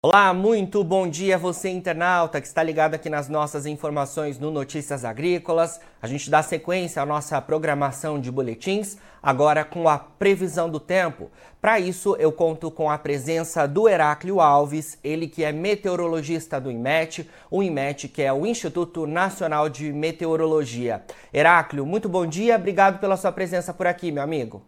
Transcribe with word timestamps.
Olá, 0.00 0.32
muito 0.32 0.84
bom 0.84 1.08
dia 1.08 1.36
você 1.36 1.70
internauta 1.70 2.40
que 2.40 2.46
está 2.46 2.62
ligado 2.62 2.94
aqui 2.94 3.10
nas 3.10 3.28
nossas 3.28 3.66
informações 3.66 4.38
no 4.38 4.48
Notícias 4.48 5.04
Agrícolas. 5.04 5.80
A 6.00 6.06
gente 6.06 6.30
dá 6.30 6.40
sequência 6.40 7.02
à 7.02 7.04
nossa 7.04 7.42
programação 7.42 8.20
de 8.20 8.30
boletins, 8.30 8.96
agora 9.20 9.64
com 9.64 9.88
a 9.88 9.98
previsão 9.98 10.70
do 10.70 10.78
tempo. 10.78 11.32
Para 11.60 11.80
isso, 11.80 12.14
eu 12.20 12.30
conto 12.30 12.70
com 12.70 12.88
a 12.88 12.96
presença 12.96 13.66
do 13.66 13.88
Heráclio 13.88 14.40
Alves, 14.40 15.00
ele 15.02 15.26
que 15.26 15.42
é 15.42 15.50
meteorologista 15.50 16.60
do 16.60 16.70
IMET, 16.70 17.28
o 17.50 17.60
IMET 17.60 18.06
que 18.06 18.22
é 18.22 18.32
o 18.32 18.46
Instituto 18.46 19.04
Nacional 19.04 19.68
de 19.68 19.92
Meteorologia. 19.92 21.04
Heráclio, 21.34 21.84
muito 21.84 22.08
bom 22.08 22.24
dia, 22.24 22.54
obrigado 22.54 23.00
pela 23.00 23.16
sua 23.16 23.32
presença 23.32 23.74
por 23.74 23.88
aqui, 23.88 24.12
meu 24.12 24.22
amigo. 24.22 24.62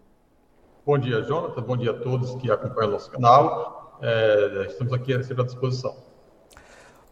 Bom 0.84 0.98
dia, 0.98 1.23
Jonathan, 1.23 1.62
bom 1.62 1.77
dia 1.77 1.92
a 1.92 1.98
todos 2.01 2.34
que 2.34 2.51
acompanham 2.51 2.89
o 2.89 2.92
nosso 2.95 3.12
canal 3.12 3.80
é, 4.02 4.66
estamos 4.68 4.92
aqui 4.92 5.12
sempre 5.22 5.42
à 5.42 5.46
disposição. 5.46 5.94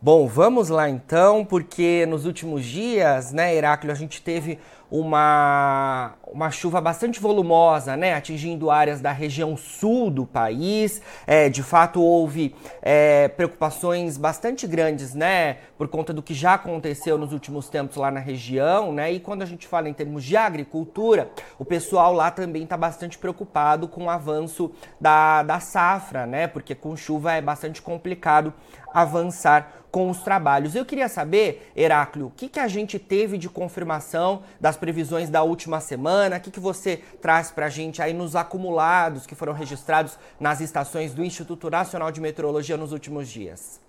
Bom, 0.01 0.29
vamos 0.29 0.69
lá 0.69 0.89
então, 0.89 1.45
porque 1.45 2.07
nos 2.07 2.25
últimos 2.25 2.65
dias, 2.65 3.33
né, 3.33 3.53
Heráclio, 3.53 3.91
a 3.93 3.97
gente 3.97 4.23
teve 4.23 4.61
uma, 4.91 6.15
uma 6.33 6.51
chuva 6.51 6.81
bastante 6.81 7.21
volumosa, 7.21 7.97
né, 7.97 8.15
atingindo 8.15 8.71
áreas 8.71 9.01
da 9.01 9.13
região 9.13 9.57
sul 9.57 10.11
do 10.11 10.25
país. 10.25 11.03
É, 11.27 11.49
de 11.49 11.63
fato, 11.63 12.03
houve 12.03 12.55
é, 12.81 13.29
preocupações 13.29 14.17
bastante 14.17 14.67
grandes, 14.67 15.15
né, 15.15 15.59
por 15.77 15.89
conta 15.89 16.13
do 16.13 16.23
que 16.23 16.35
já 16.35 16.55
aconteceu 16.55 17.19
nos 17.19 17.33
últimos 17.33 17.69
tempos 17.69 17.97
lá 17.97 18.11
na 18.11 18.21
região, 18.21 18.93
né. 18.93 19.13
E 19.13 19.21
quando 19.21 19.43
a 19.43 19.47
gente 19.47 19.67
fala 19.67 19.89
em 19.89 19.95
termos 19.95 20.25
de 20.25 20.37
agricultura, 20.37 21.31
o 21.59 21.65
pessoal 21.65 22.13
lá 22.13 22.31
também 22.31 22.65
está 22.65 22.77
bastante 22.77 23.19
preocupado 23.19 23.89
com 23.89 24.05
o 24.05 24.11
avanço 24.11 24.73
da, 25.01 25.43
da 25.43 25.61
safra, 25.61 26.27
né, 26.27 26.47
porque 26.47 26.75
com 26.75 26.97
chuva 26.97 27.33
é 27.35 27.41
bastante 27.41 27.83
complicado 27.83 28.53
avançar 28.93 29.78
com 29.91 30.11
os 30.11 30.19
trabalhos. 30.19 30.75
Eu 30.75 30.85
queria 30.85 31.09
saber, 31.09 31.71
Heráclio, 31.77 32.27
o 32.27 32.31
que, 32.31 32.49
que 32.49 32.61
a 32.61 32.69
gente 32.69 32.99
teve 32.99 33.39
de 33.39 33.49
confirmação 33.49 34.43
das 34.61 34.77
previsões 34.77 35.31
da 35.31 35.43
última 35.43 35.81
semana? 35.81 36.37
O 36.37 36.41
que, 36.41 36.51
que 36.51 36.61
você 36.61 37.03
traz 37.21 37.51
para 37.51 37.67
a 37.67 37.71
gente 37.71 38.03
aí 38.03 38.13
nos 38.13 38.37
acumulados 38.37 39.27
que 39.27 39.35
foram 39.35 39.53
registrados 39.53 40.19
nas 40.39 40.61
estações 40.61 41.15
do 41.15 41.25
Instituto 41.25 41.71
Nacional 41.71 42.11
de 42.11 42.21
Meteorologia 42.21 42.77
nos 42.77 42.93
últimos 42.93 43.29
dias? 43.29 43.81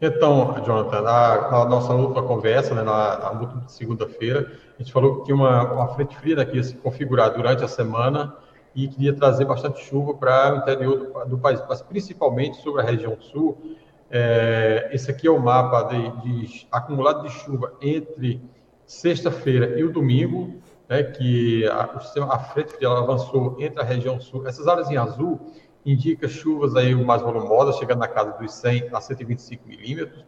Então, 0.00 0.54
Jonathan, 0.64 1.00
na, 1.00 1.50
na 1.50 1.64
nossa 1.64 1.92
última 1.92 2.22
conversa, 2.22 2.72
né, 2.72 2.82
na, 2.82 3.18
na 3.18 3.30
última 3.32 3.68
segunda-feira, 3.68 4.52
a 4.78 4.82
gente 4.82 4.92
falou 4.92 5.16
que 5.16 5.24
tinha 5.24 5.34
uma, 5.34 5.72
uma 5.72 5.88
frente 5.88 6.16
fria 6.16 6.44
que 6.44 6.56
ia 6.56 6.62
se 6.62 6.74
configurar 6.76 7.34
durante 7.34 7.64
a 7.64 7.68
semana 7.68 8.36
e 8.76 8.86
queria 8.86 9.12
trazer 9.12 9.44
bastante 9.44 9.84
chuva 9.84 10.14
para 10.14 10.54
o 10.54 10.58
interior 10.58 10.98
do, 10.98 11.30
do 11.30 11.38
país, 11.38 11.60
mas 11.68 11.82
principalmente 11.82 12.62
sobre 12.62 12.80
a 12.80 12.84
região 12.84 13.16
sul, 13.20 13.58
é, 14.10 14.88
esse 14.92 15.10
aqui 15.10 15.26
é 15.26 15.30
o 15.30 15.40
mapa 15.40 15.82
de, 15.82 16.10
de 16.22 16.66
acumulado 16.72 17.22
de 17.22 17.30
chuva 17.30 17.74
entre 17.80 18.40
sexta-feira 18.86 19.78
e 19.78 19.84
o 19.84 19.92
domingo, 19.92 20.54
né, 20.88 21.02
que 21.02 21.66
a, 21.68 21.96
o 21.96 22.00
sistema, 22.00 22.34
a 22.34 22.38
frente 22.38 22.72
fria 22.72 22.88
avançou 22.88 23.56
entre 23.60 23.80
a 23.80 23.84
região 23.84 24.18
sul. 24.18 24.46
Essas 24.46 24.66
áreas 24.66 24.90
em 24.90 24.96
azul 24.96 25.38
indicam 25.84 26.28
chuvas 26.28 26.74
aí 26.74 26.94
mais 26.94 27.20
volumosas, 27.20 27.76
chegando 27.76 28.00
na 28.00 28.08
casa 28.08 28.32
dos 28.32 28.52
100 28.54 28.88
a 28.92 29.00
125 29.00 29.68
milímetros. 29.68 30.24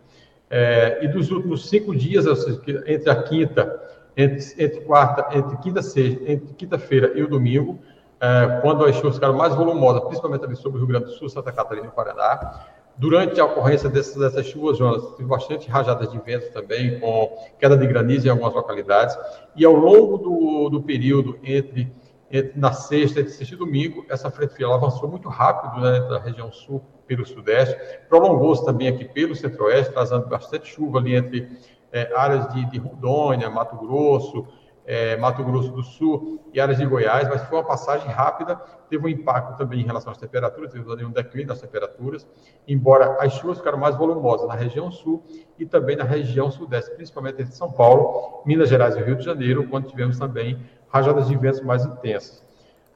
É, 0.51 1.05
e 1.05 1.09
dos 1.09 1.31
últimos 1.31 1.69
cinco 1.69 1.95
dias, 1.95 2.25
seja, 2.25 2.61
entre 2.87 3.09
a 3.09 3.23
quinta, 3.23 3.81
entre, 4.17 4.39
entre 4.59 4.81
quarta, 4.81 5.39
entre 5.39 5.57
quinta, 5.59 5.81
sexta, 5.81 6.31
entre 6.31 6.55
quinta-feira 6.55 7.13
e 7.17 7.23
o 7.23 7.29
domingo, 7.29 7.79
é, 8.21 8.61
quando 8.61 8.85
as 8.85 8.97
chuvas 8.97 9.15
ficaram 9.15 9.37
mais 9.37 9.55
volumosas, 9.55 10.03
principalmente 10.03 10.45
ali 10.45 10.57
sobre 10.57 10.79
o 10.79 10.81
Rio 10.81 10.89
Grande 10.89 11.07
do 11.07 11.13
Sul, 11.13 11.29
Santa 11.29 11.53
Catarina 11.53 11.87
e 11.87 11.91
Paraná, 11.91 12.67
Durante 13.01 13.41
a 13.41 13.47
ocorrência 13.47 13.89
dessas, 13.89 14.15
dessas 14.15 14.45
chuvas, 14.45 14.77
Jonas, 14.77 15.17
tive 15.17 15.27
bastante 15.27 15.71
rajadas 15.71 16.13
de 16.13 16.19
vento 16.19 16.53
também, 16.53 17.01
com 17.01 17.35
queda 17.59 17.75
de 17.75 17.87
granizo 17.87 18.27
em 18.27 18.31
algumas 18.31 18.53
localidades. 18.53 19.17
E 19.57 19.65
ao 19.65 19.73
longo 19.73 20.19
do, 20.19 20.69
do 20.69 20.83
período 20.83 21.39
entre, 21.43 21.91
entre 22.31 22.61
na 22.61 22.75
sexta, 22.75 23.21
entre 23.21 23.33
sexta 23.33 23.55
e 23.55 23.57
domingo, 23.57 24.05
essa 24.11 24.31
frente 24.31 24.53
fria 24.53 24.69
avançou 24.69 25.09
muito 25.09 25.31
rápido 25.31 25.81
né, 25.81 25.99
da 26.11 26.19
região 26.19 26.53
sul 26.53 26.83
pelo 27.07 27.25
sudeste, 27.25 27.75
prolongou-se 28.07 28.67
também 28.67 28.89
aqui 28.89 29.07
pelo 29.07 29.35
centro-oeste, 29.35 29.95
trazendo 29.95 30.27
bastante 30.27 30.69
chuva 30.69 30.99
ali 30.99 31.15
entre 31.15 31.49
é, 31.91 32.15
áreas 32.15 32.53
de, 32.53 32.71
de 32.71 32.79
Rondônia, 32.79 33.49
Mato 33.49 33.77
Grosso, 33.77 34.47
é, 34.91 35.17
Mato 35.17 35.45
Grosso 35.45 35.71
do 35.71 35.85
Sul 35.85 36.41
e 36.53 36.61
áreas 36.61 36.77
de 36.77 36.85
Goiás, 36.85 37.29
mas 37.29 37.45
foi 37.45 37.59
uma 37.59 37.65
passagem 37.65 38.09
rápida, 38.09 38.57
teve 38.89 39.07
um 39.07 39.09
impacto 39.09 39.57
também 39.57 39.83
em 39.83 39.85
relação 39.85 40.11
às 40.11 40.19
temperaturas, 40.19 40.73
teve 40.73 41.05
um 41.05 41.13
declínio 41.13 41.47
das 41.47 41.61
temperaturas, 41.61 42.27
embora 42.67 43.17
as 43.21 43.35
chuvas 43.35 43.59
ficaram 43.59 43.79
mais 43.79 43.95
volumosas 43.95 44.49
na 44.49 44.55
região 44.55 44.91
sul 44.91 45.23
e 45.57 45.65
também 45.65 45.95
na 45.95 46.03
região 46.03 46.51
sudeste, 46.51 46.91
principalmente 46.97 47.41
entre 47.41 47.55
São 47.55 47.71
Paulo, 47.71 48.43
Minas 48.45 48.69
Gerais 48.69 48.97
e 48.97 49.01
Rio 49.01 49.15
de 49.15 49.25
Janeiro, 49.25 49.69
quando 49.69 49.87
tivemos 49.87 50.19
também 50.19 50.61
rajadas 50.89 51.29
de 51.29 51.37
ventos 51.37 51.61
mais 51.61 51.87
intensas. 51.87 52.45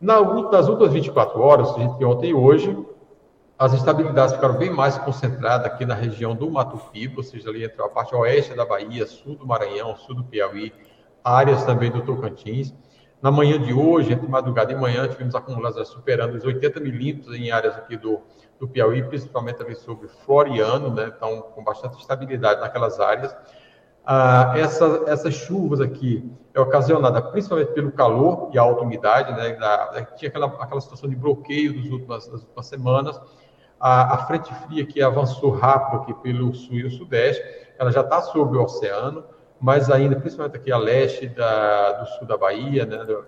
Na, 0.01 0.21
nas 0.51 0.69
últimas 0.69 0.93
24 0.93 1.41
horas, 1.41 1.77
gente 1.77 2.05
ontem 2.05 2.31
e 2.31 2.35
hoje, 2.35 2.77
as 3.57 3.73
estabilidades 3.73 4.35
ficaram 4.35 4.59
bem 4.59 4.69
mais 4.69 4.99
concentradas 4.99 5.65
aqui 5.65 5.87
na 5.87 5.95
região 5.95 6.35
do 6.35 6.51
Mato 6.51 6.77
Piba, 6.91 7.19
ou 7.19 7.23
seja, 7.23 7.51
ali 7.51 7.63
entre 7.63 7.81
a 7.81 7.89
parte 7.89 8.17
oeste 8.17 8.53
da 8.53 8.67
Bahia, 8.67 9.07
sul 9.07 9.37
do 9.37 9.47
Maranhão, 9.47 9.95
sul 9.95 10.17
do 10.17 10.25
Piauí, 10.25 10.73
áreas 11.25 11.65
também 11.65 11.91
do 11.91 12.03
Tocantins. 12.03 12.75
Na 13.23 13.31
manhã 13.31 13.59
de 13.59 13.73
hoje, 13.73 14.13
entre 14.13 14.29
madrugada 14.29 14.71
e 14.71 14.77
manhã, 14.77 15.09
tivemos 15.09 15.35
acumuladas 15.35 15.89
superando 15.89 16.35
os 16.35 16.45
80 16.45 16.79
milímetros 16.79 17.35
em 17.35 17.51
áreas 17.51 17.75
aqui 17.75 17.97
do, 17.97 18.21
do 18.61 18.69
Piauí, 18.69 19.03
principalmente 19.03 19.63
ali 19.63 19.75
sobre 19.75 20.09
Floriano, 20.09 20.91
né? 20.91 21.11
Então, 21.17 21.41
com 21.41 21.65
bastante 21.65 21.99
estabilidade 21.99 22.61
naquelas 22.61 23.01
áreas. 23.01 23.35
Ah, 24.05 24.53
essa, 24.55 25.05
essas 25.07 25.33
chuvas 25.33 25.81
aqui 25.81 26.31
é 26.53 26.61
ocasionada 26.61 27.23
principalmente 27.23 27.73
pelo 27.73 27.91
calor 27.91 28.51
e 28.53 28.59
a 28.59 28.63
alta 28.63 28.83
umidade, 28.83 29.33
né? 29.33 29.55
Da, 29.55 30.05
tinha 30.17 30.29
aquela, 30.29 30.47
aquela 30.47 30.81
situação 30.83 31.09
de 31.09 31.17
bloqueio 31.17 31.73
últimas, 31.91 32.29
das 32.29 32.43
últimas 32.43 32.67
semanas. 32.67 33.19
A, 33.81 34.15
a, 34.15 34.19
frente 34.27 34.53
fria 34.67 34.85
que 34.85 35.01
avançou 35.01 35.51
rápido 35.51 36.03
aqui 36.03 36.15
pelo 36.15 36.55
sul 36.55 36.77
e 36.77 36.85
o 36.85 36.91
sudeste, 36.91 37.43
ela 37.79 37.91
já 37.91 38.03
está 38.03 38.21
sobre 38.21 38.59
o 38.59 38.63
oceano, 38.63 39.25
mas 39.65 39.91
ainda, 39.91 40.15
principalmente 40.15 40.59
aqui 40.59 40.71
a 40.71 40.77
leste 40.77 41.27
da, 41.27 41.93
do 41.93 42.07
sul 42.11 42.27
da 42.27 42.37
Bahia, 42.37 42.85
né, 42.85 43.03
do, 43.03 43.25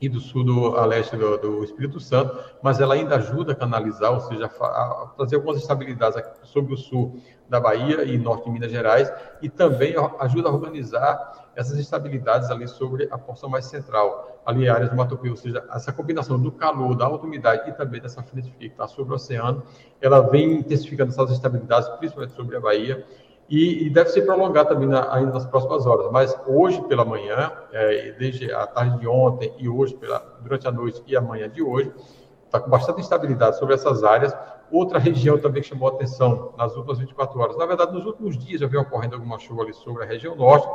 e 0.00 0.08
do 0.08 0.18
sul 0.18 0.42
do, 0.42 0.76
a 0.76 0.84
leste 0.84 1.16
do, 1.16 1.38
do, 1.38 1.62
Espírito 1.62 2.00
Santo, 2.00 2.36
mas 2.60 2.80
ela 2.80 2.94
ainda 2.94 3.14
ajuda 3.14 3.52
a 3.52 3.54
canalizar, 3.54 4.12
ou 4.12 4.18
seja, 4.18 4.46
a, 4.46 5.12
trazer 5.16 5.36
algumas 5.36 5.58
estabilidades 5.58 6.20
sobre 6.42 6.74
o 6.74 6.76
sul 6.76 7.20
da 7.48 7.60
Bahia 7.60 8.02
e 8.02 8.18
norte 8.18 8.46
de 8.46 8.50
Minas 8.50 8.72
Gerais, 8.72 9.12
e 9.40 9.48
também 9.48 9.94
ajuda 10.18 10.48
a 10.48 10.52
organizar 10.52 11.52
essas 11.54 11.78
estabilidades 11.78 12.50
ali 12.50 12.66
sobre 12.66 13.06
a 13.08 13.16
porção 13.16 13.48
mais 13.48 13.66
central, 13.66 14.42
ali 14.44 14.68
áreas 14.68 14.90
do 14.90 14.96
Mato 14.96 15.16
Grosso, 15.16 15.46
ou 15.46 15.52
seja, 15.52 15.64
essa 15.72 15.92
combinação 15.92 16.36
do 16.36 16.50
calor, 16.50 16.96
da 16.96 17.04
alta 17.04 17.26
umidade 17.26 17.70
e 17.70 17.72
também 17.74 18.00
dessa 18.00 18.24
frente 18.24 18.50
fria 18.50 18.70
que 18.70 18.74
está 18.74 18.88
sobre 18.88 19.12
o 19.12 19.14
oceano, 19.14 19.62
ela 20.00 20.18
vem 20.18 20.52
intensificando 20.52 21.12
essas 21.12 21.30
estabilidades, 21.30 21.88
principalmente 21.90 22.32
sobre 22.32 22.56
a 22.56 22.60
Bahia, 22.60 23.06
e, 23.50 23.86
e 23.86 23.90
deve 23.90 24.10
se 24.10 24.22
prolongar 24.22 24.64
também 24.66 24.88
na, 24.88 25.12
ainda 25.12 25.32
nas 25.32 25.44
próximas 25.44 25.84
horas. 25.84 26.10
Mas 26.12 26.38
hoje 26.46 26.80
pela 26.82 27.04
manhã, 27.04 27.50
é, 27.72 28.12
desde 28.12 28.50
a 28.52 28.64
tarde 28.64 29.00
de 29.00 29.08
ontem 29.08 29.52
e 29.58 29.68
hoje, 29.68 29.94
pela, 29.94 30.24
durante 30.40 30.68
a 30.68 30.70
noite 30.70 31.02
e 31.04 31.16
amanhã 31.16 31.48
de 31.48 31.60
hoje, 31.60 31.92
está 32.46 32.60
com 32.60 32.70
bastante 32.70 33.00
instabilidade 33.00 33.58
sobre 33.58 33.74
essas 33.74 34.04
áreas. 34.04 34.32
Outra 34.70 35.00
região 35.00 35.36
também 35.36 35.62
que 35.62 35.68
chamou 35.68 35.88
atenção 35.88 36.54
nas 36.56 36.76
últimas 36.76 37.00
24 37.00 37.40
horas, 37.40 37.56
na 37.58 37.66
verdade, 37.66 37.92
nos 37.92 38.06
últimos 38.06 38.38
dias 38.38 38.60
já 38.60 38.68
vem 38.68 38.78
ocorrendo 38.78 39.16
alguma 39.16 39.36
chuva 39.36 39.62
ali 39.62 39.74
sobre 39.74 40.04
a 40.04 40.06
região 40.06 40.36
norte, 40.36 40.68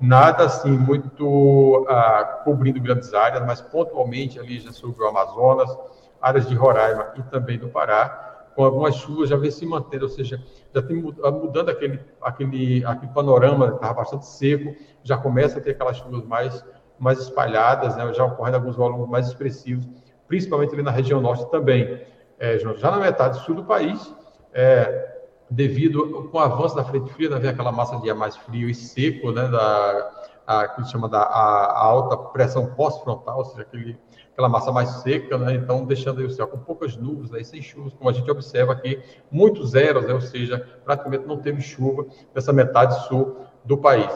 nada 0.00 0.44
assim 0.44 0.70
muito 0.70 1.84
ah, 1.88 2.42
cobrindo 2.44 2.80
grandes 2.80 3.12
áreas, 3.12 3.44
mas 3.44 3.60
pontualmente 3.60 4.38
ali 4.38 4.60
já 4.60 4.70
sobre 4.70 5.02
o 5.02 5.08
Amazonas, 5.08 5.76
áreas 6.22 6.48
de 6.48 6.54
Roraima 6.54 7.12
e 7.16 7.22
também 7.24 7.58
do 7.58 7.68
Pará 7.68 8.29
com 8.54 8.64
algumas 8.64 8.96
chuvas 8.96 9.28
já 9.28 9.36
vem 9.36 9.50
se 9.50 9.64
mantendo, 9.64 10.04
ou 10.04 10.08
seja, 10.08 10.42
já 10.74 10.82
tem 10.82 10.96
mudando 10.96 11.68
aquele, 11.68 12.00
aquele, 12.20 12.84
aquele 12.84 13.12
panorama 13.12 13.74
estava 13.74 13.94
bastante 13.94 14.26
seco, 14.26 14.74
já 15.02 15.16
começa 15.16 15.58
a 15.58 15.62
ter 15.62 15.70
aquelas 15.70 15.96
chuvas 15.98 16.24
mais, 16.24 16.64
mais 16.98 17.18
espalhadas, 17.18 17.96
né, 17.96 18.12
já 18.12 18.24
ocorrendo 18.24 18.56
alguns 18.56 18.76
volumes 18.76 19.08
mais 19.08 19.28
expressivos, 19.28 19.86
principalmente 20.26 20.74
ali 20.74 20.82
na 20.82 20.90
região 20.90 21.20
norte 21.20 21.50
também. 21.50 22.02
É, 22.38 22.58
já 22.58 22.90
na 22.90 22.98
metade 22.98 23.38
sul 23.44 23.54
do 23.54 23.64
país, 23.64 24.14
é, 24.52 25.18
devido 25.50 26.28
com 26.30 26.38
o 26.38 26.40
avanço 26.40 26.76
da 26.76 26.84
frente 26.84 27.12
fria, 27.12 27.28
né, 27.28 27.38
vem 27.38 27.50
aquela 27.50 27.72
massa 27.72 27.98
de 27.98 28.08
ar 28.08 28.16
mais 28.16 28.36
frio 28.36 28.68
e 28.68 28.74
seco, 28.74 29.32
né, 29.32 29.48
da, 29.48 30.10
a, 30.50 30.66
que 30.66 30.84
chama 30.84 31.08
da 31.08 31.22
a, 31.22 31.64
a 31.64 31.84
alta 31.84 32.16
pressão 32.16 32.66
pós-frontal, 32.74 33.38
ou 33.38 33.44
seja, 33.44 33.62
aquele 33.62 33.96
aquela 34.32 34.48
massa 34.48 34.72
mais 34.72 34.88
seca, 35.02 35.36
né? 35.36 35.54
então 35.54 35.84
deixando 35.84 36.24
o 36.24 36.30
céu 36.30 36.48
com 36.48 36.58
poucas 36.58 36.96
nuvens, 36.96 37.30
né? 37.30 37.42
sem 37.44 37.60
chuvas, 37.60 37.92
como 37.92 38.08
a 38.08 38.12
gente 38.12 38.30
observa 38.30 38.72
aqui, 38.72 39.00
muitos 39.30 39.70
zeros, 39.70 40.06
né? 40.06 40.14
ou 40.14 40.20
seja, 40.20 40.58
praticamente 40.84 41.26
não 41.26 41.36
teve 41.36 41.60
chuva 41.60 42.06
nessa 42.34 42.52
metade 42.52 43.06
sul 43.06 43.36
do 43.64 43.76
país. 43.76 44.10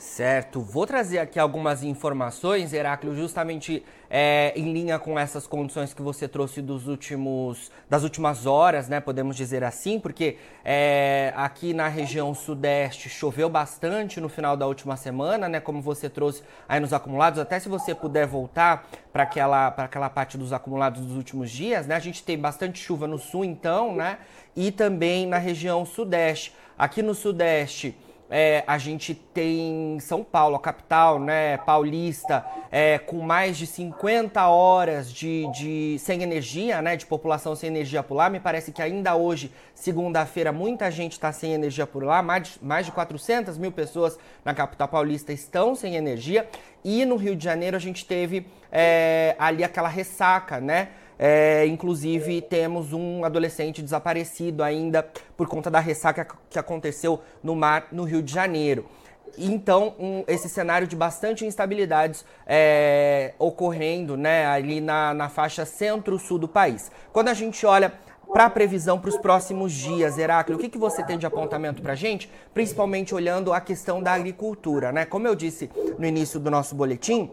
Certo, 0.00 0.62
vou 0.62 0.86
trazer 0.86 1.18
aqui 1.18 1.38
algumas 1.38 1.82
informações, 1.84 2.72
Heráclio, 2.72 3.14
justamente 3.14 3.84
é, 4.08 4.50
em 4.56 4.72
linha 4.72 4.98
com 4.98 5.18
essas 5.18 5.46
condições 5.46 5.92
que 5.92 6.00
você 6.00 6.26
trouxe 6.26 6.62
dos 6.62 6.88
últimos, 6.88 7.70
das 7.86 8.02
últimas 8.02 8.46
horas, 8.46 8.88
né? 8.88 8.98
Podemos 8.98 9.36
dizer 9.36 9.62
assim, 9.62 10.00
porque 10.00 10.38
é, 10.64 11.34
aqui 11.36 11.74
na 11.74 11.86
região 11.86 12.34
sudeste 12.34 13.10
choveu 13.10 13.50
bastante 13.50 14.22
no 14.22 14.30
final 14.30 14.56
da 14.56 14.66
última 14.66 14.96
semana, 14.96 15.50
né? 15.50 15.60
Como 15.60 15.82
você 15.82 16.08
trouxe 16.08 16.42
aí 16.66 16.80
nos 16.80 16.94
acumulados, 16.94 17.38
até 17.38 17.60
se 17.60 17.68
você 17.68 17.94
puder 17.94 18.26
voltar 18.26 18.88
para 19.12 19.24
aquela, 19.24 19.66
aquela 19.66 20.08
parte 20.08 20.38
dos 20.38 20.50
acumulados 20.50 21.04
dos 21.04 21.14
últimos 21.14 21.50
dias, 21.50 21.86
né? 21.86 21.94
A 21.94 22.00
gente 22.00 22.24
tem 22.24 22.38
bastante 22.38 22.78
chuva 22.78 23.06
no 23.06 23.18
sul, 23.18 23.44
então, 23.44 23.94
né? 23.94 24.16
E 24.56 24.72
também 24.72 25.26
na 25.26 25.36
região 25.36 25.84
sudeste. 25.84 26.54
Aqui 26.78 27.02
no 27.02 27.14
sudeste. 27.14 27.94
É, 28.30 28.62
a 28.64 28.78
gente 28.78 29.12
tem 29.12 29.98
São 29.98 30.22
Paulo, 30.22 30.54
a 30.54 30.60
capital, 30.60 31.18
né, 31.18 31.56
paulista, 31.58 32.44
é, 32.70 32.96
com 32.96 33.20
mais 33.20 33.58
de 33.58 33.66
50 33.66 34.46
horas 34.46 35.12
de, 35.12 35.50
de, 35.52 35.96
sem 35.98 36.22
energia, 36.22 36.80
né, 36.80 36.96
de 36.96 37.04
população 37.06 37.56
sem 37.56 37.68
energia 37.68 38.04
por 38.04 38.14
lá. 38.14 38.30
Me 38.30 38.38
parece 38.38 38.70
que 38.70 38.80
ainda 38.80 39.16
hoje, 39.16 39.52
segunda-feira, 39.74 40.52
muita 40.52 40.90
gente 40.92 41.12
está 41.12 41.32
sem 41.32 41.54
energia 41.54 41.88
por 41.88 42.04
lá. 42.04 42.22
Mais, 42.22 42.56
mais 42.62 42.86
de 42.86 42.92
400 42.92 43.58
mil 43.58 43.72
pessoas 43.72 44.16
na 44.44 44.54
capital 44.54 44.86
paulista 44.86 45.32
estão 45.32 45.74
sem 45.74 45.96
energia. 45.96 46.48
E 46.84 47.04
no 47.04 47.16
Rio 47.16 47.34
de 47.34 47.42
Janeiro 47.42 47.76
a 47.76 47.80
gente 47.80 48.06
teve 48.06 48.46
é, 48.70 49.34
ali 49.38 49.64
aquela 49.64 49.88
ressaca, 49.88 50.60
né? 50.60 50.90
É, 51.22 51.66
inclusive, 51.66 52.40
temos 52.40 52.94
um 52.94 53.26
adolescente 53.26 53.82
desaparecido 53.82 54.62
ainda 54.62 55.06
por 55.36 55.46
conta 55.46 55.70
da 55.70 55.78
ressaca 55.78 56.26
que 56.48 56.58
aconteceu 56.58 57.20
no 57.42 57.54
mar 57.54 57.88
no 57.92 58.04
Rio 58.04 58.22
de 58.22 58.32
Janeiro. 58.32 58.86
Então, 59.36 59.94
um, 59.98 60.24
esse 60.26 60.48
cenário 60.48 60.86
de 60.86 60.96
bastante 60.96 61.44
instabilidades 61.44 62.24
é, 62.46 63.34
ocorrendo 63.38 64.16
né, 64.16 64.46
ali 64.46 64.80
na, 64.80 65.12
na 65.12 65.28
faixa 65.28 65.66
centro-sul 65.66 66.38
do 66.38 66.48
país. 66.48 66.90
Quando 67.12 67.28
a 67.28 67.34
gente 67.34 67.66
olha 67.66 67.92
para 68.32 68.46
a 68.46 68.50
previsão 68.50 68.98
para 68.98 69.10
os 69.10 69.18
próximos 69.18 69.74
dias, 69.74 70.16
Heráclio, 70.16 70.56
o 70.56 70.60
que, 70.60 70.70
que 70.70 70.78
você 70.78 71.02
tem 71.02 71.18
de 71.18 71.26
apontamento 71.26 71.82
para 71.82 71.92
a 71.92 71.96
gente? 71.96 72.30
Principalmente 72.54 73.14
olhando 73.14 73.52
a 73.52 73.60
questão 73.60 74.02
da 74.02 74.14
agricultura, 74.14 74.90
né? 74.90 75.04
Como 75.04 75.28
eu 75.28 75.34
disse 75.34 75.70
no 75.98 76.06
início 76.06 76.40
do 76.40 76.50
nosso 76.50 76.74
boletim, 76.74 77.30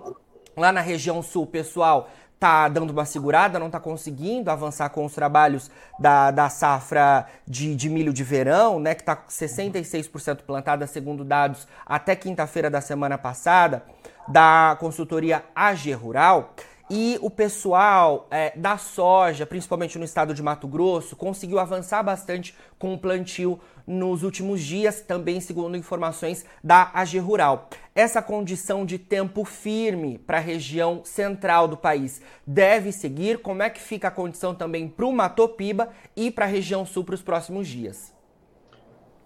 lá 0.57 0.73
na 0.73 0.81
região 0.81 1.21
sul, 1.21 1.45
pessoal, 1.45 2.09
tá 2.39 2.67
dando 2.67 2.91
uma 2.91 3.05
segurada, 3.05 3.57
não 3.57 3.67
está 3.67 3.79
conseguindo 3.79 4.51
avançar 4.51 4.89
com 4.89 5.03
os 5.05 5.13
trabalhos 5.13 5.71
da, 5.99 6.29
da 6.31 6.49
safra 6.49 7.25
de, 7.47 7.75
de 7.75 7.89
milho 7.89 8.13
de 8.13 8.23
verão, 8.23 8.79
né, 8.79 8.93
que 8.93 9.01
está 9.01 9.15
66% 9.15 10.41
plantada, 10.45 10.85
segundo 10.85 11.23
dados 11.23 11.67
até 11.85 12.15
quinta-feira 12.15 12.69
da 12.69 12.81
semana 12.81 13.17
passada, 13.17 13.83
da 14.27 14.77
consultoria 14.79 15.43
AG 15.55 15.93
Rural. 15.93 16.53
E 16.89 17.19
o 17.21 17.29
pessoal 17.29 18.27
é, 18.31 18.57
da 18.57 18.77
soja, 18.77 19.45
principalmente 19.45 19.99
no 19.99 20.05
estado 20.05 20.33
de 20.33 20.41
Mato 20.41 20.67
Grosso, 20.69 21.17
conseguiu 21.17 21.59
avançar 21.59 22.01
bastante 22.01 22.55
com 22.79 22.93
o 22.93 22.97
plantio 22.97 23.59
nos 23.85 24.23
últimos 24.23 24.61
dias, 24.61 25.01
também 25.01 25.41
segundo 25.41 25.75
informações 25.75 26.45
da 26.63 26.89
AG 26.93 27.19
Rural. 27.19 27.69
Essa 27.93 28.21
condição 28.21 28.85
de 28.85 28.97
tempo 28.97 29.43
firme 29.43 30.17
para 30.17 30.37
a 30.37 30.41
região 30.41 31.01
central 31.03 31.67
do 31.67 31.75
país 31.75 32.21
deve 32.45 32.93
seguir? 32.93 33.39
Como 33.39 33.61
é 33.61 33.69
que 33.69 33.81
fica 33.81 34.07
a 34.07 34.11
condição 34.11 34.55
também 34.55 34.87
para 34.87 35.05
o 35.05 35.11
Matopiba 35.11 35.89
e 36.15 36.31
para 36.31 36.45
a 36.45 36.49
região 36.49 36.85
sul 36.85 37.03
para 37.03 37.15
os 37.15 37.21
próximos 37.21 37.67
dias? 37.67 38.13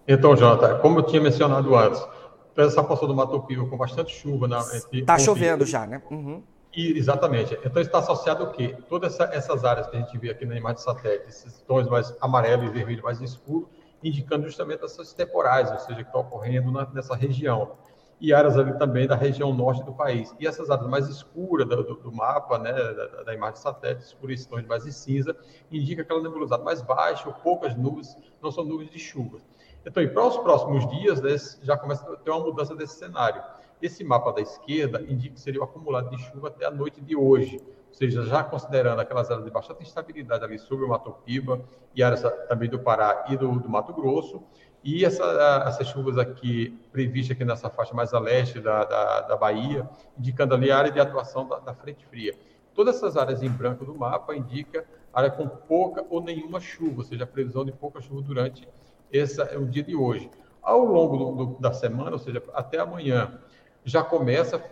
Então, 0.06 0.36
Jota, 0.36 0.80
como 0.80 0.98
eu 0.98 1.02
tinha 1.04 1.22
mencionado 1.22 1.76
antes, 1.76 2.04
essa 2.56 2.82
porção 2.82 3.06
do 3.06 3.14
Matopiba 3.14 3.64
com 3.66 3.76
bastante 3.76 4.12
chuva. 4.14 4.48
Está 4.92 5.16
chovendo 5.16 5.64
já, 5.64 5.86
né? 5.86 6.02
Uhum. 6.10 6.42
E, 6.74 6.96
exatamente. 6.96 7.58
Então 7.64 7.82
está 7.82 7.98
associado 7.98 8.44
o 8.44 8.50
quê? 8.50 8.76
Todas 8.88 9.14
essa, 9.14 9.24
essas 9.34 9.64
áreas 9.64 9.86
que 9.88 9.96
a 9.96 10.00
gente 10.00 10.16
vê 10.18 10.30
aqui 10.30 10.46
na 10.46 10.56
imagem 10.56 10.76
de 10.76 10.82
satélite, 10.82 11.28
esses 11.28 11.60
tons 11.62 11.86
mais 11.88 12.14
amarelo 12.20 12.64
e 12.64 12.70
vermelho 12.70 13.02
mais 13.02 13.20
escuro, 13.20 13.68
indicando 14.02 14.46
justamente 14.46 14.84
essas 14.84 15.12
temporais, 15.12 15.70
ou 15.70 15.78
seja, 15.78 16.02
que 16.02 16.08
estão 16.08 16.22
ocorrendo 16.22 16.72
na, 16.72 16.88
nessa 16.90 17.14
região. 17.14 17.76
E 18.18 18.32
áreas 18.32 18.56
ali 18.56 18.72
também 18.78 19.06
da 19.06 19.16
região 19.16 19.52
norte 19.52 19.84
do 19.84 19.92
país. 19.92 20.34
E 20.38 20.46
essas 20.46 20.70
áreas 20.70 20.88
mais 20.88 21.08
escuras 21.08 21.68
do, 21.68 21.82
do, 21.82 21.94
do 21.96 22.12
mapa, 22.12 22.58
né, 22.58 22.72
da, 22.72 23.22
da, 23.24 23.34
imagem 23.34 23.54
de 23.54 23.60
satélite, 23.60 24.16
mais 24.66 24.84
de 24.84 24.92
cinza, 24.92 25.36
indica 25.70 26.02
aquela 26.02 26.22
nebulosidade 26.22 26.62
mais 26.62 26.80
baixa, 26.80 27.28
ou 27.28 27.34
poucas 27.34 27.76
nuvens, 27.76 28.16
não 28.40 28.50
são 28.50 28.64
nuvens 28.64 28.90
de 28.90 28.98
chuva. 28.98 29.38
Então, 29.84 30.06
para 30.06 30.26
os 30.26 30.38
próximos 30.38 30.88
dias, 30.88 31.20
né, 31.20 31.36
já 31.62 31.76
começa 31.76 32.10
a 32.10 32.16
ter 32.16 32.30
uma 32.30 32.40
mudança 32.40 32.74
desse 32.76 32.94
cenário. 32.94 33.42
Esse 33.82 34.04
mapa 34.04 34.32
da 34.32 34.40
esquerda 34.40 35.02
indica 35.02 35.34
que 35.34 35.40
seria 35.40 35.60
o 35.60 35.64
acumulado 35.64 36.08
de 36.08 36.22
chuva 36.22 36.48
até 36.48 36.64
a 36.64 36.70
noite 36.70 37.00
de 37.00 37.16
hoje, 37.16 37.60
ou 37.88 37.94
seja, 37.94 38.24
já 38.24 38.44
considerando 38.44 39.00
aquelas 39.00 39.28
áreas 39.28 39.44
de 39.44 39.50
bastante 39.50 39.82
instabilidade 39.82 40.44
ali 40.44 40.56
sobre 40.56 40.84
o 40.84 40.88
Mato 40.88 41.12
Piba 41.24 41.60
e 41.92 42.00
áreas 42.00 42.22
também 42.48 42.70
do 42.70 42.78
Pará 42.78 43.26
e 43.28 43.36
do, 43.36 43.58
do 43.58 43.68
Mato 43.68 43.92
Grosso, 43.92 44.40
e 44.84 45.04
essa, 45.04 45.24
essas 45.66 45.88
chuvas 45.88 46.16
aqui 46.16 46.78
previstas 46.92 47.36
aqui 47.36 47.44
nessa 47.44 47.68
faixa 47.70 47.92
mais 47.92 48.14
a 48.14 48.20
leste 48.20 48.60
da, 48.60 48.84
da, 48.84 49.20
da 49.22 49.36
Bahia, 49.36 49.88
indicando 50.18 50.54
ali 50.54 50.70
a 50.70 50.78
área 50.78 50.90
de 50.90 51.00
atuação 51.00 51.46
da, 51.46 51.58
da, 51.58 51.74
frente 51.74 52.06
fria. 52.06 52.34
Todas 52.74 52.96
essas 52.96 53.16
áreas 53.16 53.42
em 53.42 53.48
branco 53.48 53.84
do 53.84 53.94
mapa 53.94 54.34
indica 54.34 54.84
área 55.12 55.30
com 55.30 55.46
pouca 55.46 56.04
ou 56.08 56.22
nenhuma 56.22 56.58
chuva, 56.58 56.98
ou 56.98 57.04
seja, 57.04 57.24
a 57.24 57.26
previsão 57.26 57.64
de 57.64 57.72
pouca 57.72 58.00
chuva 58.00 58.22
durante 58.22 58.66
esse, 59.12 59.40
o 59.56 59.66
dia 59.66 59.82
de 59.82 59.94
hoje. 59.94 60.30
Ao 60.60 60.84
longo 60.84 61.16
do, 61.16 61.44
do, 61.46 61.60
da 61.60 61.72
semana, 61.72 62.12
ou 62.12 62.18
seja, 62.18 62.42
até 62.54 62.78
amanhã, 62.78 63.40
já 63.84 64.02
começa 64.02 64.62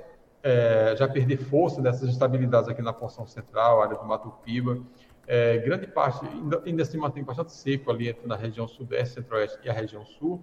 é, 0.43 0.95
já 0.97 1.07
perder 1.09 1.37
força 1.37 1.83
dessas 1.83 2.09
instabilidades 2.09 2.69
aqui 2.69 2.83
na 2.83 2.93
porção 2.93 3.27
central, 3.27 3.83
área 3.83 3.97
do 3.97 4.05
Mato 4.05 4.31
Piba. 4.45 4.79
É, 5.27 5.59
grande 5.59 5.87
parte 5.87 6.27
ainda, 6.27 6.63
ainda, 6.65 6.85
se 6.85 6.97
mantém 6.97 7.23
bastante 7.23 7.53
seco 7.53 7.91
ali 7.91 8.09
entre 8.09 8.27
na 8.27 8.37
região 8.37 8.67
sudeste, 8.67 9.15
centro-oeste 9.15 9.59
e 9.63 9.71
a 9.71 9.73
região 9.73 10.05
sul. 10.05 10.43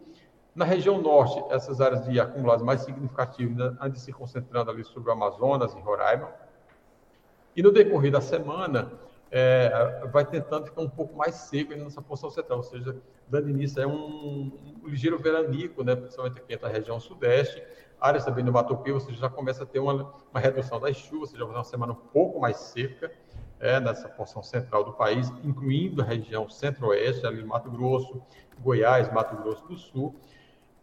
Na 0.55 0.65
região 0.65 1.01
norte, 1.01 1.43
essas 1.53 1.81
áreas 1.81 2.05
de 2.05 2.19
acumulados 2.19 2.63
mais 2.63 2.81
significativas 2.81 3.51
ainda, 3.51 3.77
ainda 3.79 3.99
se 3.99 4.11
concentrando 4.13 4.71
ali 4.71 4.83
sobre 4.83 5.09
o 5.09 5.13
Amazonas 5.13 5.73
e 5.73 5.79
Roraima. 5.79 6.29
E 7.55 7.61
no 7.61 7.71
decorrer 7.71 8.11
da 8.11 8.21
semana, 8.21 8.91
é, 9.29 10.05
vai 10.11 10.25
tentando 10.25 10.65
ficar 10.65 10.81
um 10.81 10.89
pouco 10.89 11.15
mais 11.17 11.35
seco 11.35 11.75
nessa 11.75 12.01
porção 12.01 12.29
central, 12.29 12.59
ou 12.59 12.63
seja, 12.63 12.95
dando 13.27 13.49
início 13.49 13.83
a 13.83 13.87
um, 13.87 14.51
um 14.83 14.87
ligeiro 14.87 15.17
veranico, 15.17 15.83
né, 15.83 15.95
principalmente 15.95 16.39
aqui 16.39 16.57
na 16.61 16.69
região 16.69 16.99
sudeste, 16.99 17.61
áreas 17.99 18.25
também 18.25 18.43
do 18.43 18.51
Mato 18.51 18.75
Piba, 18.77 18.99
você 18.99 19.13
já 19.13 19.29
começa 19.29 19.63
a 19.63 19.65
ter 19.65 19.79
uma, 19.79 20.13
uma 20.31 20.39
redução 20.39 20.79
das 20.79 20.95
chuvas, 20.95 21.31
você 21.31 21.37
já 21.37 21.43
vai 21.43 21.53
ter 21.53 21.57
uma 21.57 21.63
semana 21.63 21.93
um 21.93 21.95
pouco 21.95 22.39
mais 22.39 22.57
seca 22.57 23.11
é, 23.59 23.79
nessa 23.79 24.07
porção 24.07 24.43
central 24.43 24.83
do 24.83 24.93
país, 24.93 25.29
incluindo 25.43 26.01
a 26.01 26.05
região 26.05 26.47
centro-oeste, 26.49 27.25
ali 27.25 27.43
Mato 27.43 27.69
Grosso, 27.71 28.21
Goiás, 28.59 29.11
Mato 29.11 29.35
Grosso 29.37 29.67
do 29.67 29.77
Sul. 29.77 30.15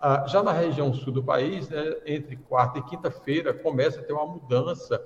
Ah, 0.01 0.27
já 0.27 0.43
na 0.43 0.53
região 0.53 0.93
sul 0.93 1.13
do 1.13 1.23
país, 1.23 1.69
né, 1.69 1.97
entre 2.05 2.37
quarta 2.37 2.79
e 2.79 2.83
quinta-feira, 2.83 3.55
começa 3.55 4.01
a 4.01 4.03
ter 4.03 4.13
uma 4.13 4.27
mudança, 4.27 5.03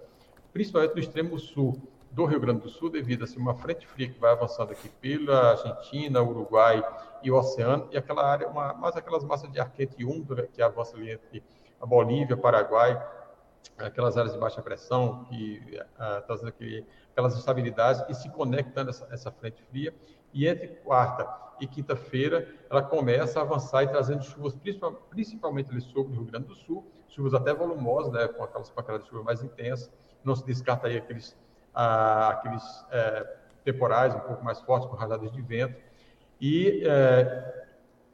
principalmente 0.52 0.94
no 0.94 0.98
extremo 0.98 1.38
sul 1.38 1.80
do 2.10 2.24
Rio 2.24 2.40
Grande 2.40 2.62
do 2.62 2.68
Sul, 2.68 2.90
devido 2.90 3.20
a 3.20 3.24
assim, 3.24 3.38
uma 3.38 3.54
frente 3.54 3.86
fria 3.86 4.08
que 4.08 4.18
vai 4.18 4.32
avançando 4.32 4.72
aqui 4.72 4.88
pela 4.88 5.50
Argentina, 5.50 6.22
Uruguai 6.22 6.82
e 7.22 7.30
o 7.30 7.36
Oceano, 7.36 7.86
e 7.92 7.96
aquela 7.96 8.26
área, 8.26 8.48
uma, 8.48 8.72
mais 8.74 8.96
aquelas 8.96 9.22
massas 9.22 9.52
de 9.52 9.60
ar 9.60 9.70
quente 9.70 10.04
úmida 10.04 10.48
que 10.52 10.60
avança 10.60 10.96
ali 10.96 11.12
entre 11.12 11.44
a 11.80 11.86
Bolívia, 11.86 12.36
Paraguai, 12.36 13.00
aquelas 13.78 14.16
áreas 14.16 14.32
de 14.32 14.38
baixa 14.38 14.62
pressão, 14.62 15.24
que 15.24 15.80
uh, 15.80 16.22
trazendo 16.26 16.48
aqui, 16.48 16.86
aquelas 17.12 17.36
instabilidades 17.36 18.02
e 18.08 18.14
se 18.14 18.28
conectando 18.30 18.90
essa, 18.90 19.06
essa 19.10 19.30
frente 19.30 19.62
fria. 19.70 19.94
E 20.32 20.46
entre 20.46 20.68
quarta 20.68 21.28
e 21.60 21.66
quinta-feira, 21.66 22.48
ela 22.70 22.82
começa 22.82 23.38
a 23.38 23.42
avançar 23.42 23.82
e 23.82 23.88
trazendo 23.88 24.22
chuvas, 24.22 24.54
principalmente 25.10 25.70
ali 25.70 25.80
sobre 25.80 26.12
o 26.12 26.16
Rio 26.16 26.24
Grande 26.24 26.46
do 26.46 26.54
Sul, 26.54 26.86
chuvas 27.08 27.34
até 27.34 27.52
volumosas, 27.52 28.12
né, 28.12 28.28
com 28.28 28.44
aquelas 28.44 28.70
pancadas 28.70 29.02
de 29.02 29.08
chuva 29.08 29.22
mais 29.22 29.42
intensas. 29.42 29.90
Não 30.22 30.36
se 30.36 30.44
descarta 30.44 30.88
aí 30.88 30.96
aqueles, 30.96 31.36
ah, 31.74 32.28
aqueles 32.28 32.84
é, 32.90 33.36
temporais 33.64 34.14
um 34.14 34.20
pouco 34.20 34.44
mais 34.44 34.60
fortes, 34.60 34.88
com 34.88 34.96
rajadas 34.96 35.30
de 35.32 35.40
vento. 35.40 35.80
E 36.40 36.84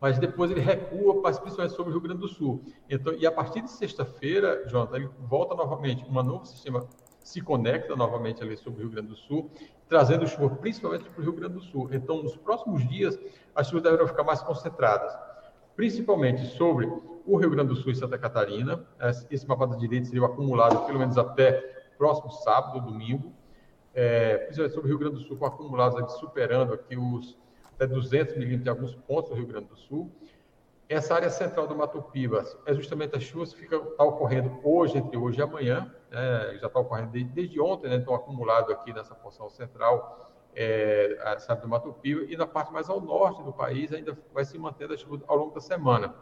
mas 0.05 0.19
depois 0.19 0.51
ele 0.51 0.61
recua, 0.61 1.23
principalmente 1.23 1.75
sobre 1.75 1.91
o 1.91 1.93
Rio 1.93 2.03
Grande 2.03 2.21
do 2.21 2.29
Sul. 2.29 2.63
Então, 2.91 3.15
e 3.15 3.27
a 3.27 3.33
partir 3.33 3.63
de 3.63 3.71
sexta-feira, 3.71 4.63
Jonathan, 4.69 4.97
ele 4.97 5.09
volta 5.19 5.55
novamente, 5.55 6.05
um 6.05 6.23
novo 6.23 6.45
sistema 6.45 6.87
se 7.21 7.41
conecta 7.41 7.97
novamente 7.97 8.43
ali 8.43 8.55
sobre 8.55 8.81
o 8.81 8.83
Rio 8.83 8.91
Grande 8.91 9.09
do 9.09 9.17
Sul, 9.17 9.51
trazendo 9.89 10.27
chuva 10.27 10.57
principalmente 10.57 11.09
para 11.09 11.19
o 11.19 11.25
Rio 11.25 11.33
Grande 11.33 11.55
do 11.55 11.63
Sul. 11.63 11.89
Então, 11.91 12.23
nos 12.23 12.37
próximos 12.37 12.87
dias, 12.87 13.19
as 13.55 13.67
chuvas 13.67 13.83
deverão 13.83 14.07
ficar 14.07 14.25
mais 14.25 14.43
concentradas, 14.43 15.11
principalmente 15.75 16.45
sobre 16.49 16.85
o 17.25 17.37
Rio 17.39 17.49
Grande 17.49 17.71
do 17.71 17.77
Sul 17.77 17.91
e 17.91 17.97
Santa 17.97 18.19
Catarina. 18.19 18.87
Esse 19.31 19.49
mapa 19.49 19.67
da 19.67 19.77
direita 19.77 20.05
seria 20.05 20.27
acumulado 20.27 20.85
pelo 20.85 20.99
menos 20.99 21.17
até 21.17 21.53
próximo 21.97 22.31
sábado, 22.31 22.79
domingo, 22.79 23.33
é, 23.95 24.37
principalmente 24.37 24.75
sobre 24.75 24.87
o 24.87 24.91
Rio 24.91 24.99
Grande 24.99 25.15
do 25.15 25.23
Sul, 25.23 25.39
com 25.39 25.47
acumulados 25.47 26.13
superando 26.19 26.75
aqui 26.75 26.95
os 26.95 27.43
até 27.75 27.87
200 27.87 28.37
milímetros 28.37 28.67
em 28.67 28.71
alguns 28.71 28.95
pontos 28.95 29.31
do 29.31 29.37
Rio 29.37 29.47
Grande 29.47 29.67
do 29.67 29.77
Sul. 29.77 30.11
Essa 30.89 31.15
área 31.15 31.31
central 31.31 31.67
do 31.67 31.75
Mato 31.75 32.01
Piba 32.03 32.45
é 32.67 32.75
justamente 32.75 33.17
as 33.17 33.23
chuvas 33.23 33.53
que 33.53 33.61
ficam 33.61 33.85
tá 33.97 34.05
ocorrendo 34.05 34.61
hoje, 34.63 34.99
entre 34.99 35.17
hoje 35.17 35.39
e 35.39 35.43
amanhã, 35.43 35.93
né? 36.11 36.59
já 36.61 36.67
está 36.67 36.79
ocorrendo 36.79 37.11
desde, 37.11 37.31
desde 37.31 37.61
ontem, 37.61 37.89
né? 37.89 37.97
estão 37.97 38.15
acumulados 38.15 38.71
aqui 38.71 38.93
nessa 38.93 39.15
porção 39.15 39.49
central 39.49 40.31
é, 40.55 41.37
sabe, 41.41 41.63
do 41.63 41.69
Mato 41.69 41.93
Piba, 41.95 42.25
e 42.31 42.37
na 42.37 42.47
parte 42.47 42.73
mais 42.73 42.89
ao 42.89 43.01
norte 43.01 43.43
do 43.43 43.53
país 43.53 43.93
ainda 43.93 44.17
vai 44.33 44.45
se 44.45 44.57
mantendo 44.59 44.95
a 44.95 44.97
chuva 44.97 45.23
ao 45.27 45.37
longo 45.37 45.55
da 45.55 45.61
semana. 45.61 46.15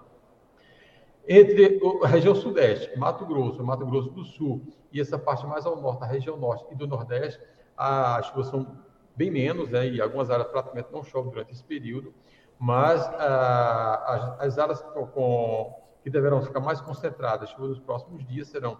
Entre 1.28 1.80
a 2.02 2.08
região 2.08 2.34
sudeste, 2.34 2.98
Mato 2.98 3.24
Grosso, 3.26 3.62
Mato 3.62 3.86
Grosso 3.86 4.10
do 4.10 4.24
Sul, 4.24 4.62
e 4.92 5.00
essa 5.00 5.18
parte 5.18 5.46
mais 5.46 5.66
ao 5.66 5.80
norte, 5.80 6.02
a 6.02 6.06
região 6.06 6.36
norte 6.36 6.64
e 6.70 6.74
do 6.74 6.86
nordeste, 6.86 7.40
as 7.76 8.26
chuvas 8.26 8.48
são 8.48 8.78
bem 9.22 9.30
menos, 9.30 9.70
né, 9.70 9.86
e 9.86 10.00
algumas 10.00 10.30
áreas 10.30 10.48
praticamente 10.48 10.88
não 10.90 11.04
chovem 11.04 11.30
durante 11.30 11.52
esse 11.52 11.62
período, 11.62 12.12
mas 12.58 13.00
ah, 13.18 14.36
as, 14.38 14.46
as, 14.48 14.58
áreas 14.58 14.80
com, 14.82 15.80
que 16.02 16.10
deverão 16.10 16.42
ficar 16.42 16.58
mais 16.58 16.80
concentradas, 16.80 17.56
nos 17.56 17.78
próximos 17.78 18.26
dias, 18.26 18.48
serão 18.48 18.78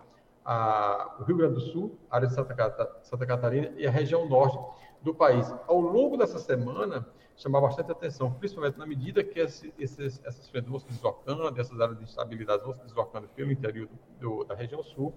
o 1.20 1.22
Rio 1.22 1.37
Grande 1.37 1.54
do 1.54 1.61
Sul, 1.61 1.96
a 2.11 2.16
área 2.16 2.26
de 2.26 2.34
Santa, 2.34 2.99
Santa 3.02 3.25
Catarina 3.25 3.72
e 3.76 3.87
a 3.87 3.90
região 3.90 4.28
norte 4.28 4.58
do 5.00 5.14
país. 5.14 5.54
Ao 5.68 5.78
longo 5.78 6.16
dessa 6.16 6.40
semana, 6.40 7.06
chamar 7.37 7.61
bastante 7.61 7.92
atenção, 7.92 8.32
principalmente 8.32 8.76
na 8.76 8.84
medida 8.84 9.22
que 9.22 9.38
esse, 9.38 9.72
esses, 9.78 10.20
essas 10.25 10.49
frentes 10.49 10.68
vão 10.68 10.80
se 10.80 10.87
deslocando, 10.88 11.61
essas 11.61 11.80
áreas 11.80 11.96
de 11.99 12.02
instabilidade 12.02 12.64
vão 12.64 12.75
se 12.75 12.82
deslocando 12.82 13.28
pelo 13.28 13.52
interior 13.52 13.88
do, 14.18 14.38
do, 14.38 14.44
da 14.44 14.56
região 14.56 14.82
sul, 14.82 15.14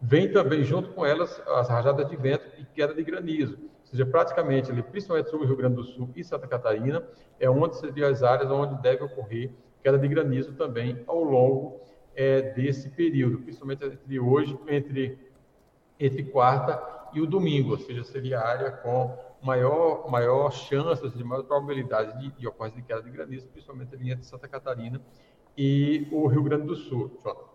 vem 0.00 0.32
também 0.32 0.64
junto 0.64 0.92
com 0.92 1.04
elas 1.04 1.38
as 1.48 1.68
rajadas 1.68 2.08
de 2.08 2.16
vento 2.16 2.46
e 2.58 2.64
queda 2.64 2.94
de 2.94 3.02
granizo. 3.02 3.58
Ou 3.94 3.96
seja, 3.96 4.06
praticamente 4.06 4.72
ali, 4.72 4.82
principalmente 4.82 5.30
sobre 5.30 5.46
o 5.46 5.48
Rio 5.48 5.56
Grande 5.56 5.76
do 5.76 5.84
Sul 5.84 6.10
e 6.16 6.24
Santa 6.24 6.48
Catarina, 6.48 7.06
é 7.38 7.48
onde 7.48 7.76
seriam 7.76 8.10
as 8.10 8.24
áreas 8.24 8.50
onde 8.50 8.82
deve 8.82 9.04
ocorrer 9.04 9.52
queda 9.84 9.96
de 9.96 10.08
granizo 10.08 10.52
também 10.54 11.04
ao 11.06 11.22
longo 11.22 11.80
é, 12.16 12.42
desse 12.54 12.90
período, 12.90 13.38
principalmente 13.38 13.84
entre 13.84 14.18
hoje, 14.18 14.58
entre, 14.66 15.18
entre 16.00 16.24
quarta 16.24 16.82
e 17.12 17.20
o 17.20 17.26
domingo, 17.26 17.70
ou 17.70 17.78
seja, 17.78 18.02
seria 18.02 18.40
a 18.40 18.48
área 18.48 18.70
com 18.72 19.16
maior, 19.40 20.10
maior 20.10 20.50
chance, 20.50 21.08
de 21.10 21.22
maior 21.22 21.44
probabilidade 21.44 22.18
de, 22.18 22.30
de 22.32 22.48
ocorrência 22.48 22.80
de 22.80 22.86
queda 22.86 23.02
de 23.02 23.10
granizo, 23.10 23.46
principalmente 23.48 23.94
ali 23.94 24.10
entre 24.10 24.24
Santa 24.24 24.48
Catarina 24.48 25.00
e 25.56 26.08
o 26.10 26.26
Rio 26.26 26.42
Grande 26.42 26.66
do 26.66 26.74
Sul. 26.74 27.12
Jonathan. 27.22 27.54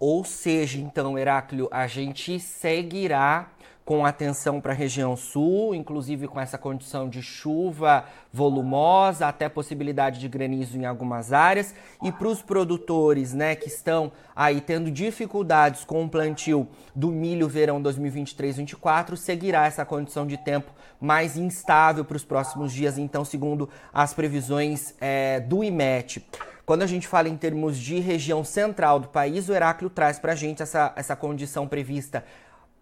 Ou 0.00 0.24
seja, 0.24 0.78
então, 0.78 1.16
Heráclio, 1.16 1.68
a 1.70 1.86
gente 1.86 2.40
seguirá 2.40 3.52
com 3.86 4.04
atenção 4.04 4.60
para 4.60 4.72
a 4.72 4.74
região 4.74 5.16
sul, 5.16 5.72
inclusive 5.72 6.26
com 6.26 6.40
essa 6.40 6.58
condição 6.58 7.08
de 7.08 7.22
chuva 7.22 8.04
volumosa, 8.32 9.28
até 9.28 9.48
possibilidade 9.48 10.18
de 10.18 10.26
granizo 10.26 10.76
em 10.76 10.84
algumas 10.84 11.32
áreas. 11.32 11.72
E 12.02 12.10
para 12.10 12.26
os 12.26 12.42
produtores 12.42 13.32
né, 13.32 13.54
que 13.54 13.68
estão 13.68 14.10
aí 14.34 14.60
tendo 14.60 14.90
dificuldades 14.90 15.84
com 15.84 16.04
o 16.04 16.08
plantio 16.08 16.66
do 16.96 17.12
milho 17.12 17.48
verão 17.48 17.80
2023-24, 17.80 19.14
seguirá 19.14 19.66
essa 19.66 19.84
condição 19.84 20.26
de 20.26 20.36
tempo 20.36 20.72
mais 21.00 21.36
instável 21.36 22.04
para 22.04 22.16
os 22.16 22.24
próximos 22.24 22.72
dias, 22.72 22.98
então, 22.98 23.24
segundo 23.24 23.68
as 23.94 24.12
previsões 24.12 24.94
é, 25.00 25.38
do 25.38 25.62
IMET. 25.62 26.26
Quando 26.66 26.82
a 26.82 26.86
gente 26.86 27.06
fala 27.06 27.28
em 27.28 27.36
termos 27.36 27.78
de 27.78 28.00
região 28.00 28.42
central 28.42 28.98
do 28.98 29.06
país, 29.06 29.48
o 29.48 29.52
Heráclio 29.52 29.88
traz 29.88 30.18
para 30.18 30.32
a 30.32 30.34
gente 30.34 30.64
essa, 30.64 30.92
essa 30.96 31.14
condição 31.14 31.68
prevista 31.68 32.24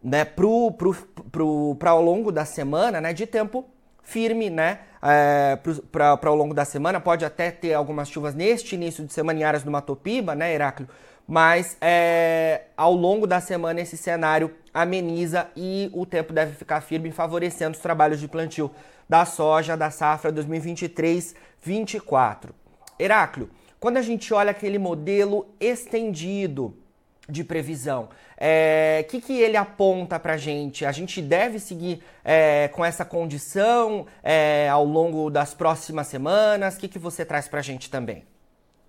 né, 0.04 0.24
pro, 0.24 0.70
pro, 0.72 0.94
pro, 1.32 1.76
ao 1.88 2.02
longo 2.02 2.30
da 2.30 2.44
semana, 2.44 3.00
né, 3.00 3.14
de 3.14 3.26
tempo 3.26 3.64
firme, 4.02 4.50
né, 4.50 4.80
é, 5.02 5.58
para 5.90 6.18
ao 6.24 6.36
longo 6.36 6.52
da 6.52 6.66
semana. 6.66 7.00
Pode 7.00 7.24
até 7.24 7.50
ter 7.50 7.72
algumas 7.72 8.08
chuvas 8.08 8.34
neste 8.34 8.74
início 8.74 9.06
de 9.06 9.14
semana 9.14 9.40
em 9.40 9.44
áreas 9.44 9.62
do 9.62 9.70
Matopiba, 9.70 10.34
né, 10.34 10.52
Heráclio? 10.52 10.86
Mas 11.26 11.78
é, 11.80 12.64
ao 12.76 12.92
longo 12.92 13.26
da 13.26 13.40
semana 13.40 13.80
esse 13.80 13.96
cenário 13.96 14.54
ameniza 14.74 15.48
e 15.56 15.90
o 15.94 16.04
tempo 16.04 16.34
deve 16.34 16.54
ficar 16.54 16.82
firme, 16.82 17.10
favorecendo 17.10 17.74
os 17.74 17.82
trabalhos 17.82 18.20
de 18.20 18.28
plantio 18.28 18.70
da 19.08 19.24
soja 19.24 19.74
da 19.74 19.90
safra 19.90 20.30
2023-24. 20.30 22.50
Heráclio, 22.98 23.48
quando 23.80 23.96
a 23.96 24.02
gente 24.02 24.34
olha 24.34 24.50
aquele 24.50 24.78
modelo 24.78 25.46
estendido 25.58 26.83
de 27.28 27.44
previsão. 27.44 28.04
O 28.04 28.08
é, 28.36 29.04
que, 29.08 29.20
que 29.20 29.40
ele 29.40 29.56
aponta 29.56 30.18
para 30.18 30.34
a 30.34 30.36
gente? 30.36 30.84
A 30.84 30.92
gente 30.92 31.22
deve 31.22 31.58
seguir 31.58 32.02
é, 32.24 32.68
com 32.68 32.84
essa 32.84 33.04
condição 33.04 34.06
é, 34.22 34.68
ao 34.68 34.84
longo 34.84 35.30
das 35.30 35.54
próximas 35.54 36.06
semanas? 36.06 36.76
O 36.76 36.80
que, 36.80 36.88
que 36.88 36.98
você 36.98 37.24
traz 37.24 37.48
para 37.48 37.60
a 37.60 37.62
gente 37.62 37.90
também? 37.90 38.24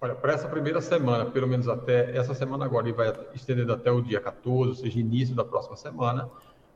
Olha, 0.01 0.13
para 0.13 0.33
essa 0.33 0.47
primeira 0.47 0.81
semana, 0.81 1.25
pelo 1.25 1.47
menos 1.47 1.67
até 1.67 2.15
essa 2.15 2.33
semana 2.33 2.65
agora, 2.65 2.87
e 2.89 2.91
vai 2.91 3.13
estendendo 3.33 3.73
até 3.73 3.89
o 3.89 4.01
dia 4.01 4.19
14, 4.19 4.69
ou 4.69 4.75
seja, 4.75 4.99
início 4.99 5.33
da 5.33 5.45
próxima 5.45 5.75
semana, 5.77 6.29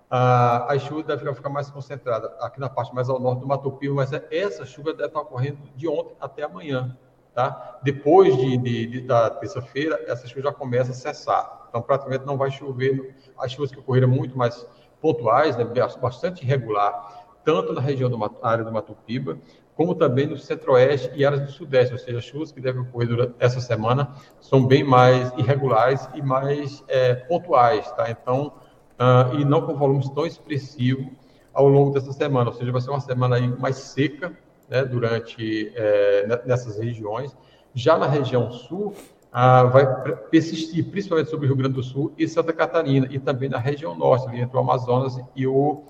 a, 0.10 0.74
a 0.74 0.80
chuva 0.80 1.04
deve 1.04 1.34
ficar 1.36 1.50
mais 1.50 1.70
concentrada 1.70 2.34
aqui 2.39 2.60
na 2.60 2.70
parte 2.70 2.94
mais 2.96 3.10
ao 3.10 3.20
norte 3.20 3.42
do 3.42 3.48
Mato 3.48 3.72
Piba, 3.74 3.94
mas 3.94 4.12
essa 4.32 4.66
chuva 4.66 4.94
deve 4.94 5.10
estar 5.10 5.20
ocorrendo 5.20 5.60
de 5.75 5.88
ontem 5.88 6.16
até 6.20 6.44
amanhã. 6.44 6.98
Tá? 7.33 7.79
Depois 7.83 8.36
de, 8.36 8.57
de, 8.57 8.86
de 8.88 9.01
da 9.01 9.29
terça-feira, 9.29 10.03
essa 10.07 10.27
chuva 10.27 10.41
já 10.41 10.53
começa 10.53 10.91
a 10.91 10.93
cessar. 10.93 11.67
Então, 11.69 11.81
praticamente 11.81 12.25
não 12.25 12.38
vai 12.38 12.51
chover. 12.51 13.15
As 13.38 13.51
chuvas 13.51 13.71
que 13.71 13.79
ocorreram 13.79 14.07
muito 14.07 14.38
mais 14.38 14.65
pontuais, 15.00 15.55
né, 15.55 15.65
bastante 16.01 16.43
irregular, 16.43 17.25
tanto 17.45 17.74
na 17.74 17.81
região 17.81 18.09
da 18.09 18.17
área 18.43 18.63
do 18.63 18.71
Matupiba, 18.71 19.38
como 19.75 19.95
também 19.95 20.27
no 20.27 20.38
centro-oeste 20.38 21.09
e 21.15 21.25
áreas 21.25 21.41
do 21.41 21.51
sudeste, 21.51 21.93
ou 21.93 22.00
seja, 22.00 22.17
as 22.17 22.25
chuvas 22.25 22.51
que 22.51 22.59
devem 22.59 22.81
ocorrer 22.81 23.07
durante 23.07 23.36
essa 23.39 23.62
semana 23.62 24.13
são 24.41 24.65
bem 24.67 24.83
mais 24.83 25.31
irregulares 25.38 26.05
e 26.13 26.21
mais 26.21 26.83
é, 26.89 27.15
pontuais, 27.15 27.89
tá? 27.93 28.12
Então, 28.12 28.51
uh, 29.00 29.39
e 29.39 29.45
não 29.45 29.62
com 29.62 29.77
volumes 29.77 30.09
tão 30.09 30.25
expressivos 30.25 31.07
ao 31.53 31.69
longo 31.69 31.91
dessa 31.91 32.12
semana, 32.12 32.50
ou 32.50 32.55
seja, 32.55 32.74
vai 32.74 32.81
ser 32.81 32.89
uma 32.89 33.00
semana 33.00 33.38
aí 33.38 33.48
mais 33.48 33.77
seca, 33.77 34.38
né, 34.69 34.83
durante 34.85 35.71
é, 35.75 36.41
nessas 36.45 36.77
regiões. 36.77 37.35
Já 37.73 37.97
na 37.97 38.07
região 38.07 38.51
sul, 38.51 38.93
vai 39.31 39.85
persistir, 40.31 40.89
principalmente 40.89 41.29
sobre 41.29 41.45
o 41.45 41.49
Rio 41.49 41.57
Grande 41.57 41.75
do 41.75 41.83
Sul 41.83 42.13
e 42.17 42.27
Santa 42.27 42.51
Catarina, 42.51 43.07
e 43.11 43.19
também 43.19 43.49
na 43.49 43.59
região 43.59 43.95
norte, 43.95 44.27
ali 44.27 44.41
entre 44.41 44.55
o 44.57 44.59
Amazonas 44.59 45.19
e 45.35 45.45
o, 45.45 45.83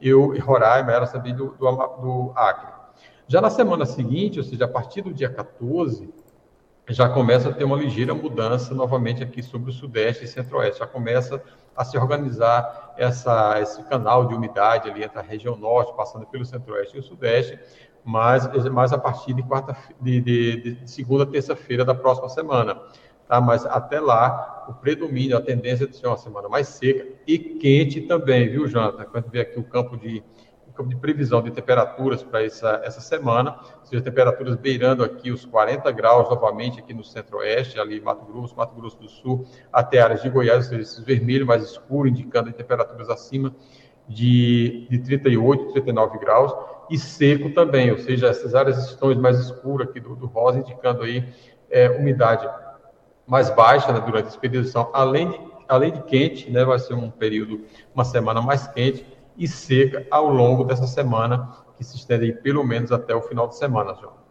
e 0.00 0.12
o 0.14 0.38
Roraima, 0.40 0.92
era 0.92 1.06
também 1.06 1.34
do, 1.34 1.54
do, 1.58 1.70
do 1.70 2.32
Acre. 2.36 2.72
Já 3.26 3.40
na 3.40 3.50
semana 3.50 3.86
seguinte, 3.86 4.38
ou 4.38 4.44
seja, 4.44 4.66
a 4.66 4.68
partir 4.68 5.02
do 5.02 5.12
dia 5.12 5.28
14, 5.28 6.08
já 6.90 7.08
começa 7.08 7.48
a 7.48 7.52
ter 7.52 7.64
uma 7.64 7.76
ligeira 7.76 8.14
mudança 8.14 8.74
novamente 8.74 9.22
aqui 9.22 9.42
sobre 9.42 9.70
o 9.70 9.72
Sudeste 9.72 10.24
e 10.24 10.28
Centro-Oeste. 10.28 10.80
Já 10.80 10.86
começa 10.86 11.42
a 11.74 11.82
se 11.84 11.96
organizar 11.96 12.94
essa, 12.98 13.58
esse 13.60 13.82
canal 13.84 14.26
de 14.26 14.34
umidade 14.34 14.90
ali 14.90 15.02
entre 15.02 15.18
a 15.18 15.22
região 15.22 15.56
Norte, 15.56 15.96
passando 15.96 16.26
pelo 16.26 16.44
Centro-Oeste 16.44 16.96
e 16.96 17.00
o 17.00 17.02
Sudeste, 17.02 17.58
mas, 18.04 18.46
mas 18.70 18.92
a 18.92 18.98
partir 18.98 19.32
de, 19.32 19.42
quarta, 19.42 19.74
de, 20.00 20.20
de, 20.20 20.74
de 20.74 20.90
segunda, 20.90 21.24
terça-feira 21.24 21.84
da 21.84 21.94
próxima 21.94 22.28
semana. 22.28 22.78
Tá? 23.26 23.40
Mas 23.40 23.64
até 23.64 23.98
lá, 23.98 24.66
o 24.68 24.74
predomínio, 24.74 25.36
a 25.36 25.40
tendência 25.40 25.84
é 25.84 25.86
de 25.86 25.96
ser 25.96 26.06
uma 26.06 26.18
semana 26.18 26.48
mais 26.48 26.68
seca 26.68 27.06
e 27.26 27.38
quente 27.38 28.02
também, 28.02 28.48
viu, 28.50 28.68
Jonathan? 28.68 29.04
Quando 29.04 29.30
vê 29.30 29.40
aqui 29.40 29.58
o 29.58 29.64
campo 29.64 29.96
de, 29.96 30.22
o 30.68 30.72
campo 30.72 30.90
de 30.90 30.96
previsão 30.96 31.42
de 31.42 31.50
temperaturas 31.50 32.22
para 32.22 32.44
essa, 32.44 32.82
essa 32.84 33.00
semana, 33.00 33.58
seja, 33.84 34.02
temperaturas 34.02 34.56
beirando 34.56 35.02
aqui 35.02 35.30
os 35.30 35.46
40 35.46 35.90
graus 35.92 36.28
novamente 36.28 36.80
aqui 36.80 36.92
no 36.92 37.02
centro-oeste, 37.02 37.80
ali 37.80 37.98
Mato 38.02 38.26
Grosso, 38.26 38.54
Mato 38.54 38.74
Grosso 38.74 38.98
do 38.98 39.08
Sul, 39.08 39.46
até 39.72 40.02
áreas 40.02 40.22
de 40.22 40.28
Goiás, 40.28 40.64
ou 40.64 40.70
seja, 40.70 40.82
esse 40.82 41.02
vermelho 41.02 41.46
mais 41.46 41.62
escuro, 41.62 42.06
indicando 42.06 42.52
temperaturas 42.52 43.08
acima 43.08 43.54
de, 44.06 44.86
de 44.90 44.98
38, 44.98 45.72
39 45.72 46.18
graus 46.18 46.52
e 46.90 46.98
seco 46.98 47.50
também, 47.50 47.90
ou 47.90 47.98
seja, 47.98 48.28
essas 48.28 48.54
áreas 48.54 48.90
estão 48.90 49.14
mais 49.16 49.38
escuras 49.38 49.88
aqui 49.88 50.00
do, 50.00 50.14
do 50.14 50.26
rosa, 50.26 50.58
indicando 50.58 51.02
aí 51.02 51.26
é, 51.70 51.90
umidade 51.90 52.48
mais 53.26 53.50
baixa 53.50 53.92
né, 53.92 54.00
durante 54.00 54.26
essa 54.26 54.36
expedição, 54.36 54.90
além 54.92 55.30
de, 55.30 55.40
além 55.68 55.92
de 55.92 56.02
quente, 56.02 56.50
né, 56.50 56.64
vai 56.64 56.78
ser 56.78 56.94
um 56.94 57.10
período, 57.10 57.64
uma 57.94 58.04
semana 58.04 58.40
mais 58.40 58.66
quente 58.68 59.06
e 59.36 59.48
seca 59.48 60.06
ao 60.10 60.28
longo 60.28 60.64
dessa 60.64 60.86
semana, 60.86 61.50
que 61.76 61.84
se 61.84 61.96
estende 61.96 62.26
aí 62.26 62.32
pelo 62.32 62.62
menos 62.64 62.92
até 62.92 63.14
o 63.14 63.22
final 63.22 63.48
de 63.48 63.56
semana, 63.56 63.94
João. 63.94 64.24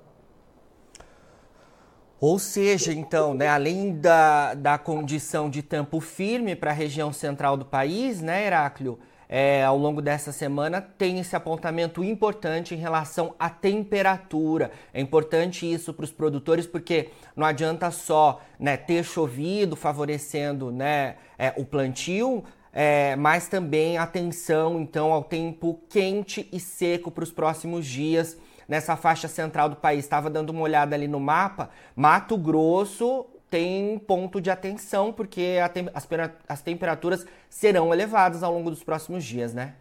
Ou 2.20 2.40
seja, 2.40 2.94
então, 2.94 3.34
né, 3.34 3.50
além 3.50 4.00
da, 4.00 4.54
da 4.54 4.78
condição 4.78 5.50
de 5.50 5.62
tempo 5.62 6.00
firme 6.00 6.56
para 6.56 6.72
a 6.72 6.74
região 6.74 7.12
central 7.12 7.58
do 7.58 7.66
país, 7.66 8.22
né, 8.22 8.46
Heráclio? 8.46 8.98
É, 9.36 9.64
ao 9.64 9.80
longo 9.80 10.00
dessa 10.00 10.32
semana 10.32 10.80
tem 10.80 11.18
esse 11.18 11.36
apontamento 11.36 12.04
importante 12.04 12.76
em 12.76 12.78
relação 12.78 13.34
à 13.40 13.50
temperatura. 13.50 14.70
É 14.94 15.02
importante 15.02 15.66
isso 15.66 15.92
para 15.92 16.06
os 16.06 16.12
produtores 16.12 16.68
porque 16.68 17.10
não 17.36 17.44
adianta 17.44 17.90
só 17.90 18.42
né, 18.60 18.78
ter 18.78 19.04
chovido 19.04 19.76
favorecendo 19.76 20.72
né, 20.72 21.16
é, 21.36 21.52
o 21.58 21.66
plantio, 21.66 22.44
é, 22.72 23.16
mas 23.16 23.48
também 23.48 23.98
atenção 23.98 24.80
então 24.80 25.12
ao 25.12 25.24
tempo 25.24 25.82
quente 25.90 26.48
e 26.54 26.60
seco 26.60 27.10
para 27.10 27.24
os 27.24 27.32
próximos 27.32 27.88
dias 27.88 28.38
nessa 28.68 28.96
faixa 28.96 29.28
central 29.28 29.68
do 29.68 29.78
país. 29.78 30.06
Estava 30.06 30.30
dando 30.30 30.52
uma 30.52 30.62
olhada 30.62 30.96
ali 30.96 31.08
no 31.08 31.20
mapa. 31.20 31.72
Mato 31.96 32.38
Grosso 32.38 33.26
tem 33.54 34.00
ponto 34.00 34.42
de 34.42 34.50
atenção, 34.50 35.14
porque 35.14 35.58
tem, 35.76 35.88
as, 35.94 36.10
as 36.50 36.62
temperaturas 36.64 37.24
serão 37.48 37.94
elevadas 37.94 38.42
ao 38.42 38.52
longo 38.52 38.72
dos 38.72 38.84
próximos 38.84 39.24
dias, 39.24 39.54
né? 39.54 39.76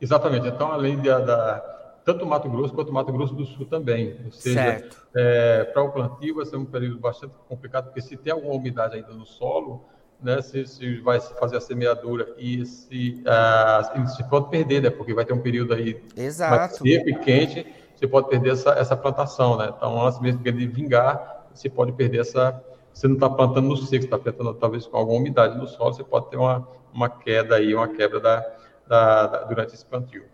Exatamente. 0.00 0.48
Então, 0.48 0.72
além 0.72 0.96
de, 0.96 1.08
da, 1.08 1.62
tanto 2.04 2.26
Mato 2.26 2.50
Grosso 2.50 2.74
quanto 2.74 2.92
Mato 2.92 3.12
Grosso 3.12 3.32
do 3.32 3.44
Sul 3.44 3.64
também. 3.64 4.18
Ou 4.24 4.32
seja, 4.32 4.84
é, 5.14 5.62
para 5.62 5.84
o 5.84 5.92
plantio 5.92 6.34
vai 6.34 6.46
ser 6.46 6.56
um 6.56 6.64
período 6.64 6.98
bastante 6.98 7.32
complicado, 7.48 7.84
porque 7.84 8.00
se 8.00 8.16
tem 8.16 8.32
alguma 8.32 8.54
umidade 8.54 8.96
ainda 8.96 9.12
no 9.12 9.24
solo, 9.24 9.84
né, 10.20 10.42
se, 10.42 10.66
se 10.66 10.96
vai 11.00 11.20
fazer 11.20 11.58
a 11.58 11.60
semeadura 11.60 12.34
e 12.36 12.66
se, 12.66 13.22
uh, 13.22 14.08
se 14.08 14.24
pode 14.24 14.50
perder, 14.50 14.82
né, 14.82 14.90
porque 14.90 15.14
vai 15.14 15.24
ter 15.24 15.32
um 15.32 15.40
período 15.40 15.74
aí 15.74 16.02
Exato. 16.16 16.78
seco 16.78 17.08
e 17.08 17.14
quente, 17.20 17.72
você 17.94 18.08
pode 18.08 18.28
perder 18.28 18.54
essa, 18.54 18.70
essa 18.70 18.96
plantação. 18.96 19.56
Né? 19.58 19.72
Então, 19.76 20.04
antes 20.04 20.18
mesmo 20.18 20.42
de 20.42 20.66
vingar, 20.66 21.46
você 21.54 21.70
pode 21.70 21.92
perder 21.92 22.22
essa, 22.22 22.60
você 22.92 23.08
não 23.08 23.14
está 23.14 23.28
plantando 23.28 23.68
no 23.68 23.76
seco, 23.76 24.04
está 24.04 24.18
plantando 24.18 24.54
talvez 24.54 24.86
com 24.86 24.96
alguma 24.96 25.18
umidade 25.18 25.56
no 25.56 25.66
solo, 25.66 25.92
você 25.92 26.04
pode 26.04 26.30
ter 26.30 26.36
uma, 26.36 26.66
uma 26.92 27.08
queda 27.08 27.56
aí, 27.56 27.74
uma 27.74 27.88
quebra 27.88 28.20
da, 28.20 28.46
da, 28.86 29.26
da 29.26 29.44
durante 29.44 29.74
esse 29.74 29.84
plantio. 29.84 30.24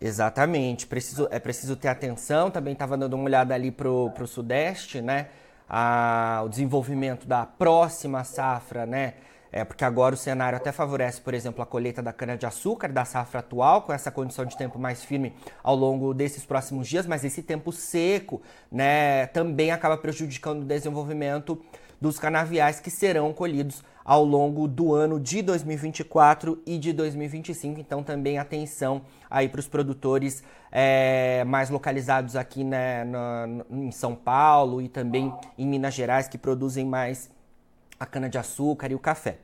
Exatamente, 0.00 0.86
preciso, 0.86 1.28
é 1.30 1.38
preciso 1.38 1.76
ter 1.76 1.88
atenção, 1.88 2.50
também 2.50 2.72
estava 2.72 2.96
dando 2.96 3.14
uma 3.14 3.24
olhada 3.24 3.54
ali 3.54 3.70
para 3.70 3.88
o 3.88 4.26
sudeste, 4.26 5.02
né, 5.02 5.28
a, 5.68 6.42
o 6.44 6.48
desenvolvimento 6.48 7.26
da 7.26 7.44
próxima 7.44 8.24
safra, 8.24 8.86
né, 8.86 9.14
é, 9.52 9.64
porque 9.64 9.84
agora 9.84 10.14
o 10.14 10.18
cenário 10.18 10.56
até 10.56 10.70
favorece, 10.70 11.20
por 11.20 11.34
exemplo, 11.34 11.62
a 11.62 11.66
colheita 11.66 12.00
da 12.00 12.12
cana-de-açúcar 12.12 12.92
da 12.92 13.04
safra 13.04 13.40
atual, 13.40 13.82
com 13.82 13.92
essa 13.92 14.10
condição 14.10 14.44
de 14.44 14.56
tempo 14.56 14.78
mais 14.78 15.02
firme 15.02 15.34
ao 15.62 15.74
longo 15.74 16.14
desses 16.14 16.44
próximos 16.44 16.88
dias, 16.88 17.06
mas 17.06 17.24
esse 17.24 17.42
tempo 17.42 17.72
seco 17.72 18.40
né, 18.70 19.26
também 19.28 19.72
acaba 19.72 19.96
prejudicando 19.96 20.62
o 20.62 20.64
desenvolvimento 20.64 21.60
dos 22.00 22.18
canaviais 22.18 22.80
que 22.80 22.90
serão 22.90 23.32
colhidos 23.32 23.82
ao 24.04 24.24
longo 24.24 24.66
do 24.66 24.94
ano 24.94 25.20
de 25.20 25.42
2024 25.42 26.62
e 26.66 26.78
de 26.78 26.92
2025. 26.92 27.78
Então, 27.78 28.02
também 28.02 28.38
atenção 28.38 29.02
aí 29.28 29.48
para 29.48 29.60
os 29.60 29.68
produtores 29.68 30.42
é, 30.72 31.44
mais 31.44 31.68
localizados 31.68 32.36
aqui 32.36 32.64
né, 32.64 33.04
na, 33.04 33.46
em 33.70 33.90
São 33.90 34.14
Paulo 34.14 34.80
e 34.80 34.88
também 34.88 35.32
em 35.58 35.66
Minas 35.66 35.92
Gerais, 35.92 36.26
que 36.26 36.38
produzem 36.38 36.86
mais 36.86 37.30
a 38.00 38.06
cana-de-açúcar 38.06 38.90
e 38.90 38.94
o 38.94 38.98
café. 38.98 39.36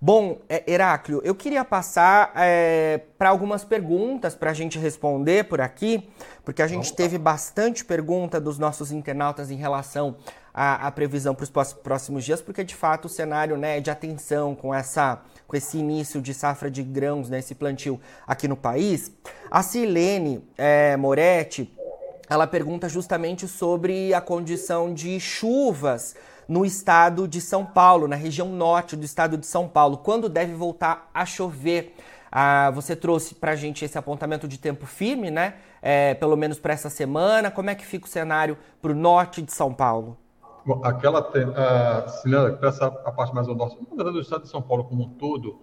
Bom, 0.00 0.38
é, 0.48 0.70
Heráclio, 0.70 1.20
eu 1.24 1.34
queria 1.34 1.64
passar 1.64 2.32
é, 2.36 3.00
para 3.18 3.28
algumas 3.28 3.64
perguntas 3.64 4.36
para 4.36 4.52
a 4.52 4.54
gente 4.54 4.78
responder 4.78 5.44
por 5.44 5.60
aqui, 5.60 6.08
porque 6.44 6.62
a 6.62 6.68
gente 6.68 6.92
teve 6.94 7.18
bastante 7.18 7.84
pergunta 7.84 8.40
dos 8.40 8.56
nossos 8.56 8.92
internautas 8.92 9.50
em 9.50 9.56
relação 9.56 10.16
à, 10.52 10.86
à 10.86 10.92
previsão 10.92 11.34
para 11.34 11.42
os 11.42 11.72
próximos 11.72 12.24
dias, 12.24 12.40
porque 12.40 12.62
de 12.62 12.76
fato 12.76 13.06
o 13.06 13.08
cenário 13.08 13.56
né, 13.56 13.80
de 13.80 13.90
atenção 13.90 14.54
com, 14.54 14.72
essa, 14.72 15.20
com 15.48 15.56
esse 15.56 15.78
início 15.78 16.22
de 16.22 16.32
safra 16.32 16.70
de 16.70 16.84
grãos, 16.84 17.28
né, 17.28 17.40
esse 17.40 17.54
plantio 17.56 18.00
aqui 18.24 18.46
no 18.46 18.56
país. 18.56 19.10
A 19.50 19.60
Silene 19.60 20.46
é, 20.56 20.96
Moretti, 20.96 21.74
ela 22.28 22.46
pergunta 22.46 22.88
justamente 22.88 23.48
sobre 23.48 24.14
a 24.14 24.20
condição 24.20 24.94
de 24.94 25.18
chuvas 25.18 26.14
no 26.48 26.64
estado 26.64 27.26
de 27.26 27.40
São 27.40 27.64
Paulo, 27.64 28.08
na 28.08 28.16
região 28.16 28.48
norte 28.48 28.96
do 28.96 29.04
estado 29.04 29.36
de 29.36 29.46
São 29.46 29.68
Paulo. 29.68 29.98
Quando 29.98 30.28
deve 30.28 30.54
voltar 30.54 31.10
a 31.12 31.24
chover? 31.24 31.94
Ah, 32.30 32.70
você 32.72 32.96
trouxe 32.96 33.34
para 33.34 33.52
a 33.52 33.56
gente 33.56 33.84
esse 33.84 33.96
apontamento 33.96 34.48
de 34.48 34.58
tempo 34.58 34.86
firme, 34.86 35.30
né? 35.30 35.54
É, 35.80 36.14
pelo 36.14 36.36
menos 36.36 36.58
para 36.58 36.72
essa 36.72 36.90
semana. 36.90 37.50
Como 37.50 37.70
é 37.70 37.74
que 37.74 37.86
fica 37.86 38.06
o 38.06 38.08
cenário 38.08 38.58
para 38.82 38.90
o 38.90 38.94
norte 38.94 39.40
de 39.40 39.52
São 39.52 39.72
Paulo? 39.72 40.18
Bom, 40.66 40.80
aquela, 40.82 41.20
uh, 41.20 42.08
Cilindra, 42.08 42.54
para 42.54 42.70
essa 42.70 42.86
a 42.86 43.12
parte 43.12 43.34
mais 43.34 43.46
ao 43.46 43.54
norte, 43.54 43.76
do 43.78 44.20
estado 44.20 44.42
de 44.42 44.48
São 44.48 44.62
Paulo 44.62 44.84
como 44.84 45.04
um 45.04 45.08
todo, 45.10 45.60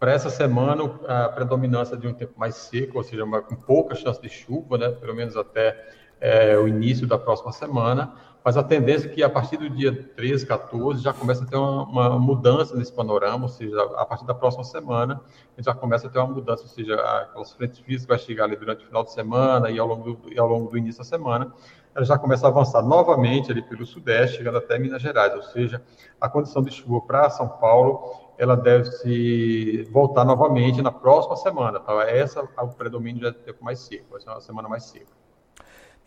para 0.00 0.12
essa 0.12 0.30
semana 0.30 0.84
a 1.06 1.28
predominância 1.28 1.96
de 1.96 2.06
um 2.06 2.14
tempo 2.14 2.32
mais 2.36 2.54
seco, 2.54 2.98
ou 2.98 3.04
seja, 3.04 3.24
com 3.26 3.56
pouca 3.56 3.94
chance 3.94 4.20
de 4.20 4.28
chuva, 4.28 4.78
né? 4.78 4.88
Pelo 4.90 5.14
menos 5.14 5.36
até 5.36 5.76
é, 6.20 6.56
o 6.56 6.66
início 6.66 7.06
da 7.06 7.18
próxima 7.18 7.52
semana 7.52 8.12
mas 8.48 8.56
a 8.56 8.62
tendência 8.62 9.08
é 9.08 9.10
que 9.10 9.22
a 9.22 9.28
partir 9.28 9.58
do 9.58 9.68
dia 9.68 9.92
13, 10.16 10.46
14, 10.46 11.02
já 11.02 11.12
começa 11.12 11.44
a 11.44 11.46
ter 11.46 11.56
uma, 11.56 11.82
uma, 11.82 12.18
mudança 12.18 12.74
nesse 12.74 12.90
panorama, 12.90 13.42
ou 13.42 13.48
seja, 13.50 13.78
a 13.96 14.06
partir 14.06 14.24
da 14.24 14.34
próxima 14.34 14.64
semana, 14.64 15.20
a 15.54 15.60
gente 15.60 15.66
já 15.66 15.74
começa 15.74 16.06
a 16.06 16.10
ter 16.10 16.18
uma 16.18 16.28
mudança, 16.28 16.62
ou 16.62 16.68
seja, 16.68 16.94
aquelas 16.94 17.52
frentes 17.52 17.78
físicas 17.80 18.06
vai 18.06 18.18
chegar 18.18 18.44
ali 18.44 18.56
durante 18.56 18.84
o 18.84 18.86
final 18.86 19.04
de 19.04 19.12
semana 19.12 19.70
e 19.70 19.78
ao 19.78 19.86
longo 19.86 20.14
do, 20.14 20.32
e 20.32 20.38
ao 20.38 20.48
longo 20.48 20.70
do 20.70 20.78
início 20.78 21.00
da 21.00 21.04
semana, 21.04 21.52
ela 21.94 22.06
já 22.06 22.16
começa 22.16 22.46
a 22.46 22.48
avançar 22.48 22.80
novamente 22.80 23.50
ali 23.50 23.60
pelo 23.60 23.84
sudeste, 23.84 24.38
chegando 24.38 24.56
até 24.56 24.78
Minas 24.78 25.02
Gerais, 25.02 25.34
ou 25.34 25.42
seja, 25.42 25.82
a 26.18 26.26
condição 26.26 26.62
de 26.62 26.70
chuva 26.70 27.02
para 27.02 27.28
São 27.28 27.48
Paulo, 27.48 28.14
ela 28.38 28.56
deve 28.56 28.86
se 28.86 29.86
voltar 29.90 30.24
novamente 30.24 30.80
na 30.80 30.90
próxima 30.90 31.36
semana, 31.36 31.80
tá? 31.80 32.08
Essa 32.08 32.48
é 32.56 32.62
o 32.62 32.68
predomínio 32.68 33.20
já 33.20 33.30
tempo 33.30 33.62
mais 33.62 33.80
seco, 33.80 34.06
vai 34.10 34.22
ser 34.22 34.30
uma 34.30 34.40
semana 34.40 34.70
mais 34.70 34.84
seca. 34.84 35.17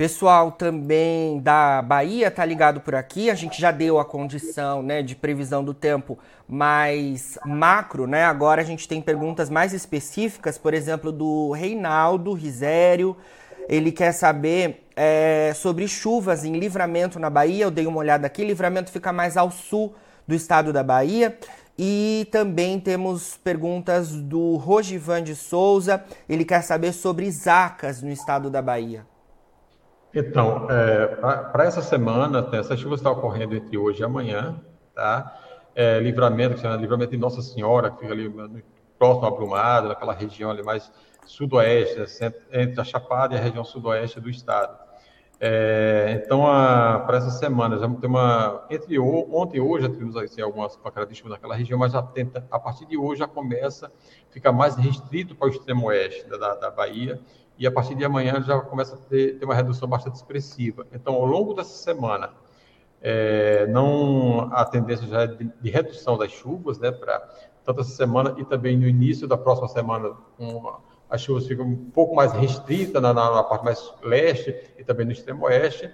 Pessoal 0.02 0.52
também 0.52 1.40
da 1.42 1.80
Bahia 1.80 2.32
tá 2.32 2.44
ligado 2.44 2.82
por 2.82 2.96
aqui. 2.96 3.30
A 3.30 3.36
gente 3.36 3.62
já 3.62 3.70
deu 3.70 4.00
a 4.00 4.04
condição, 4.04 4.82
né, 4.82 5.04
de 5.04 5.16
previsão 5.16 5.64
do 5.64 5.76
tempo 5.76 6.18
mais 6.50 7.38
macro, 7.46 8.08
né? 8.08 8.24
Agora 8.26 8.64
a 8.64 8.66
gente 8.66 8.88
tem 8.88 9.00
perguntas 9.00 9.48
mais 9.48 9.74
específicas, 9.74 10.58
por 10.58 10.74
exemplo, 10.74 11.12
do 11.12 11.52
Reinaldo 11.52 12.34
Risério. 12.34 13.16
Ele 13.70 13.92
quer 13.92 14.12
saber 14.12 14.88
é, 14.96 15.54
sobre 15.56 15.88
chuvas 15.88 16.44
em 16.44 16.58
Livramento 16.58 17.20
na 17.20 17.30
Bahia. 17.30 17.66
Eu 17.66 17.70
dei 17.70 17.86
uma 17.86 18.00
olhada 18.00 18.26
aqui. 18.26 18.44
Livramento 18.44 18.90
fica 18.90 19.14
mais 19.14 19.38
ao 19.38 19.52
sul 19.52 19.94
do 20.28 20.34
estado 20.34 20.74
da 20.74 20.82
Bahia. 20.82 21.38
E 21.78 22.28
também 22.32 22.80
temos 22.80 23.38
perguntas 23.38 24.10
do 24.10 24.56
Rogivan 24.56 25.22
de 25.22 25.36
Souza. 25.36 26.04
Ele 26.28 26.44
quer 26.44 26.64
saber 26.64 26.92
sobre 26.92 27.30
Zacas 27.30 28.02
no 28.02 28.10
estado 28.10 28.50
da 28.50 28.64
Bahia. 28.64 29.11
Então, 30.14 30.68
é, 30.70 31.08
para 31.08 31.64
essa 31.64 31.82
semana, 31.82 32.48
essa 32.54 32.76
chuva 32.76 32.96
está 32.96 33.10
ocorrendo 33.10 33.56
entre 33.56 33.78
hoje 33.78 34.02
e 34.02 34.04
amanhã, 34.04 34.60
tá? 34.94 35.40
É, 35.74 36.00
livramento, 36.00 36.56
que 36.56 36.62
chama 36.62 36.76
Livramento 36.76 37.12
de 37.12 37.18
Nossa 37.18 37.42
Senhora, 37.42 37.90
que 37.90 38.00
fica 38.00 38.12
ali 38.12 38.30
próximo 39.00 39.26
a 39.26 39.32
Brumado, 39.32 39.88
naquela 39.88 40.14
região 40.14 40.52
ali 40.52 40.62
mais 40.62 40.92
sudoeste, 41.26 41.98
né, 42.22 42.34
entre 42.52 42.82
a 42.82 42.84
Chapada 42.84 43.36
e 43.36 43.38
a 43.38 43.42
região 43.42 43.64
sudoeste 43.64 44.20
do 44.20 44.30
estado. 44.30 44.78
É, 45.44 46.22
então, 46.24 46.42
para 46.42 47.18
essa 47.18 47.32
semana, 47.32 47.80
já 47.80 47.90
ter 47.90 48.06
uma. 48.06 48.64
Entre 48.70 49.00
ontem 49.00 49.58
e 49.58 49.62
hoje, 49.62 49.88
já 49.88 49.90
tivemos 49.90 50.16
assim, 50.16 50.40
algumas 50.40 50.76
pancadas 50.76 51.10
de 51.10 51.16
chuva 51.16 51.32
naquela 51.32 51.56
região, 51.56 51.80
mas 51.80 51.94
já 51.94 52.02
tenta, 52.04 52.46
a 52.52 52.60
partir 52.60 52.86
de 52.86 52.96
hoje 52.96 53.20
já 53.20 53.28
começa 53.28 53.92
a 54.32 54.34
ficar 54.34 54.52
mais 54.54 54.76
restrito 54.76 55.36
para 55.36 55.48
o 55.48 55.52
extremo 55.52 55.88
oeste 55.88 56.28
da, 56.28 56.38
da, 56.38 56.56
da 56.56 56.72
Bahia 56.72 57.20
e 57.58 57.68
a 57.68 57.72
partir 57.72 57.94
de 57.96 58.04
amanhã 58.04 58.42
já 58.42 58.60
começa 58.62 58.96
a 58.96 58.98
ter, 58.98 59.38
ter 59.38 59.46
uma 59.46 59.54
redução 59.54 59.88
bastante 59.88 60.16
expressiva. 60.16 60.88
Então, 60.92 61.14
ao 61.16 61.26
longo 61.26 61.54
dessa 61.54 61.78
semana, 61.78 62.32
é, 63.02 63.68
não 63.68 64.50
a 64.54 64.64
tendência 64.64 65.08
já 65.08 65.24
é 65.24 65.28
de, 65.28 65.52
de 65.62 65.70
redução 65.70 66.18
das 66.18 66.32
chuvas, 66.32 66.80
né, 66.80 66.92
para 66.92 67.20
tanto 67.64 67.82
essa 67.82 67.92
semana 67.92 68.34
e 68.38 68.46
também 68.46 68.78
no 68.78 68.88
início 68.88 69.28
da 69.28 69.38
próxima 69.38 69.68
semana, 69.68 70.16
um, 70.40 70.74
as 71.10 71.22
chuvas 71.22 71.46
ficam 71.46 71.66
um 71.66 71.92
pouco 71.92 72.16
mais 72.16 72.32
restritas 72.32 73.02
na, 73.02 73.14
na, 73.14 73.30
na, 73.30 73.44
parte 73.44 73.66
mais 73.66 73.94
leste 74.02 74.56
e 74.78 74.84
também 74.84 75.06
no 75.06 75.12
extremo 75.12 75.46
oeste. 75.46 75.92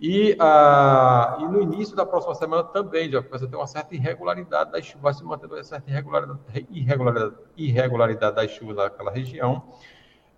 E, 0.00 0.36
a, 0.38 1.38
e 1.40 1.44
no 1.44 1.62
início 1.62 1.94
da 1.96 2.04
próxima 2.04 2.34
semana 2.34 2.64
também 2.64 3.10
já 3.10 3.22
começa 3.22 3.44
a 3.44 3.48
ter 3.48 3.56
uma 3.56 3.66
certa 3.66 3.94
irregularidade 3.94 4.72
das 4.72 4.84
chuvas, 4.84 5.02
vai 5.02 5.14
se 5.14 5.24
mantendo 5.24 5.54
uma 5.54 5.62
certa 5.62 5.88
irregularidade, 5.90 6.66
irregularidade, 6.70 7.34
irregularidade 7.56 8.36
das 8.36 8.50
chuvas 8.50 8.76
naquela 8.76 9.10
região 9.10 9.62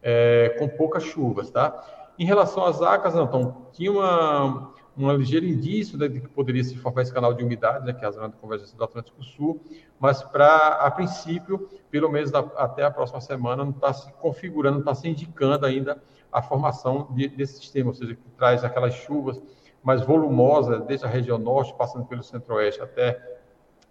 é, 0.02 0.54
com 0.58 0.68
poucas 0.68 1.02
chuvas, 1.02 1.50
tá? 1.50 2.12
Em 2.18 2.24
relação 2.24 2.64
às 2.64 2.80
acas, 2.80 3.14
então, 3.14 3.66
tinha 3.72 3.90
uma, 3.90 4.72
um 4.96 5.12
ligeiro 5.14 5.44
indício 5.44 5.98
né, 5.98 6.08
de 6.08 6.20
que 6.20 6.28
poderia 6.28 6.64
se 6.64 6.76
formar 6.76 7.02
esse 7.02 7.12
canal 7.12 7.34
de 7.34 7.44
umidade, 7.44 7.84
né, 7.84 7.92
que 7.92 8.04
é 8.04 8.08
a 8.08 8.10
zona 8.10 8.28
de 8.28 8.36
convergência 8.36 8.76
do 8.76 8.82
Atlântico 8.82 9.22
Sul, 9.22 9.60
mas 10.00 10.22
para, 10.22 10.68
a 10.68 10.90
princípio, 10.90 11.68
pelo 11.90 12.10
menos 12.10 12.30
da, 12.30 12.40
até 12.56 12.82
a 12.84 12.90
próxima 12.90 13.20
semana, 13.20 13.64
não 13.64 13.72
está 13.72 13.92
se 13.92 14.10
configurando, 14.14 14.76
não 14.76 14.80
está 14.80 14.94
se 14.94 15.08
indicando 15.08 15.66
ainda 15.66 16.02
a 16.32 16.40
formação 16.40 17.08
de, 17.10 17.28
desse 17.28 17.58
sistema, 17.58 17.90
ou 17.90 17.94
seja, 17.94 18.14
que 18.14 18.30
traz 18.36 18.64
aquelas 18.64 18.94
chuvas 18.94 19.40
mais 19.82 20.00
volumosas, 20.02 20.84
desde 20.84 21.06
a 21.06 21.08
região 21.08 21.38
norte, 21.38 21.74
passando 21.74 22.06
pelo 22.06 22.22
centro-oeste 22.22 22.80
até 22.80 23.35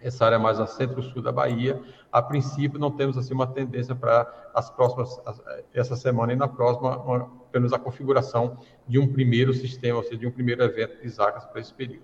essa 0.05 0.23
área 0.23 0.37
mais 0.37 0.59
a 0.59 0.67
centro-sul 0.67 1.21
da 1.21 1.31
Bahia. 1.31 1.81
A 2.11 2.21
princípio, 2.21 2.79
não 2.79 2.91
temos 2.91 3.17
assim 3.17 3.33
uma 3.33 3.47
tendência 3.47 3.95
para 3.95 4.31
as 4.53 4.69
próximas, 4.69 5.19
essa 5.73 5.95
semana 5.95 6.31
e 6.31 6.35
na 6.35 6.47
próxima, 6.47 6.97
uma, 6.97 7.31
menos 7.53 7.73
a 7.73 7.79
configuração 7.79 8.57
de 8.87 8.99
um 8.99 9.11
primeiro 9.11 9.53
sistema, 9.53 9.97
ou 9.97 10.03
seja, 10.03 10.17
de 10.17 10.27
um 10.27 10.31
primeiro 10.31 10.63
evento 10.63 11.01
de 11.01 11.09
Zacas 11.09 11.45
para 11.45 11.59
esse 11.59 11.73
período. 11.73 12.03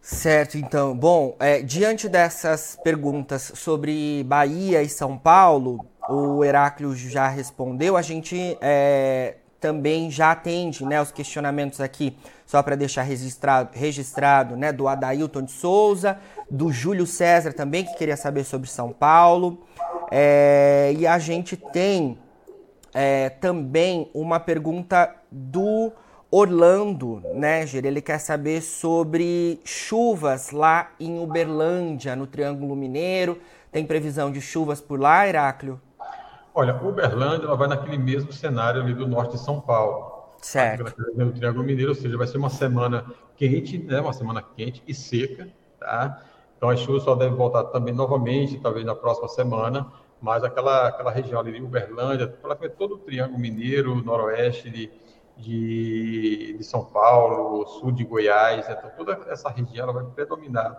Certo, 0.00 0.56
então. 0.56 0.96
Bom, 0.96 1.36
é, 1.38 1.62
diante 1.62 2.08
dessas 2.08 2.78
perguntas 2.82 3.52
sobre 3.54 4.24
Bahia 4.24 4.82
e 4.82 4.88
São 4.88 5.16
Paulo, 5.16 5.86
o 6.08 6.44
Heráclio 6.44 6.94
já 6.94 7.28
respondeu. 7.28 7.96
A 7.96 8.02
gente 8.02 8.58
é, 8.60 9.36
também 9.64 10.10
já 10.10 10.32
atende 10.32 10.84
né, 10.84 11.00
os 11.00 11.10
questionamentos 11.10 11.80
aqui, 11.80 12.14
só 12.44 12.62
para 12.62 12.76
deixar 12.76 13.00
registrado, 13.00 13.70
registrado 13.72 14.58
né, 14.58 14.70
do 14.70 14.86
Adailton 14.86 15.40
de 15.40 15.52
Souza, 15.52 16.18
do 16.50 16.70
Júlio 16.70 17.06
César 17.06 17.54
também, 17.54 17.82
que 17.82 17.96
queria 17.96 18.14
saber 18.14 18.44
sobre 18.44 18.68
São 18.68 18.92
Paulo. 18.92 19.64
É, 20.10 20.94
e 20.98 21.06
a 21.06 21.18
gente 21.18 21.56
tem 21.56 22.18
é, 22.92 23.30
também 23.30 24.10
uma 24.12 24.38
pergunta 24.38 25.10
do 25.32 25.90
Orlando, 26.30 27.22
né, 27.34 27.66
Ger? 27.66 27.86
Ele 27.86 28.02
quer 28.02 28.18
saber 28.18 28.60
sobre 28.60 29.62
chuvas 29.64 30.50
lá 30.50 30.90
em 31.00 31.18
Uberlândia, 31.18 32.14
no 32.14 32.26
Triângulo 32.26 32.76
Mineiro. 32.76 33.40
Tem 33.72 33.86
previsão 33.86 34.30
de 34.30 34.42
chuvas 34.42 34.78
por 34.78 35.00
lá, 35.00 35.26
Heráclio? 35.26 35.80
Olha, 36.54 36.80
Uberlândia 36.80 37.46
ela 37.46 37.56
vai 37.56 37.66
naquele 37.66 37.98
mesmo 37.98 38.32
cenário 38.32 38.80
ali 38.80 38.94
do 38.94 39.08
norte 39.08 39.32
de 39.32 39.40
São 39.40 39.60
Paulo. 39.60 40.14
Certo. 40.40 40.94
No 41.16 41.32
Triângulo 41.32 41.64
Mineiro, 41.64 41.90
ou 41.90 41.96
seja, 41.96 42.16
vai 42.16 42.28
ser 42.28 42.38
uma 42.38 42.50
semana 42.50 43.04
quente, 43.36 43.78
né? 43.78 44.00
Uma 44.00 44.12
semana 44.12 44.40
quente 44.40 44.82
e 44.86 44.94
seca, 44.94 45.48
tá? 45.80 46.22
Então 46.56 46.68
as 46.68 46.78
chuvas 46.78 47.02
só 47.02 47.16
devem 47.16 47.36
voltar 47.36 47.64
também 47.64 47.92
novamente, 47.92 48.60
talvez 48.60 48.86
na 48.86 48.94
próxima 48.94 49.26
semana, 49.26 49.90
mas 50.20 50.44
aquela, 50.44 50.88
aquela 50.88 51.10
região 51.10 51.40
ali 51.40 51.52
de 51.52 51.62
Uberlândia, 51.62 52.28
praticamente 52.28 52.76
todo 52.76 52.94
o 52.94 52.98
Triângulo 52.98 53.38
Mineiro, 53.38 53.96
noroeste 53.96 54.70
de, 54.70 54.90
de, 55.36 56.54
de, 56.56 56.64
São 56.64 56.84
Paulo, 56.84 57.66
sul 57.66 57.90
de 57.90 58.04
Goiás, 58.04 58.68
então 58.68 58.90
toda 58.96 59.12
essa 59.28 59.50
região 59.50 59.92
vai 59.92 60.04
predominar, 60.04 60.78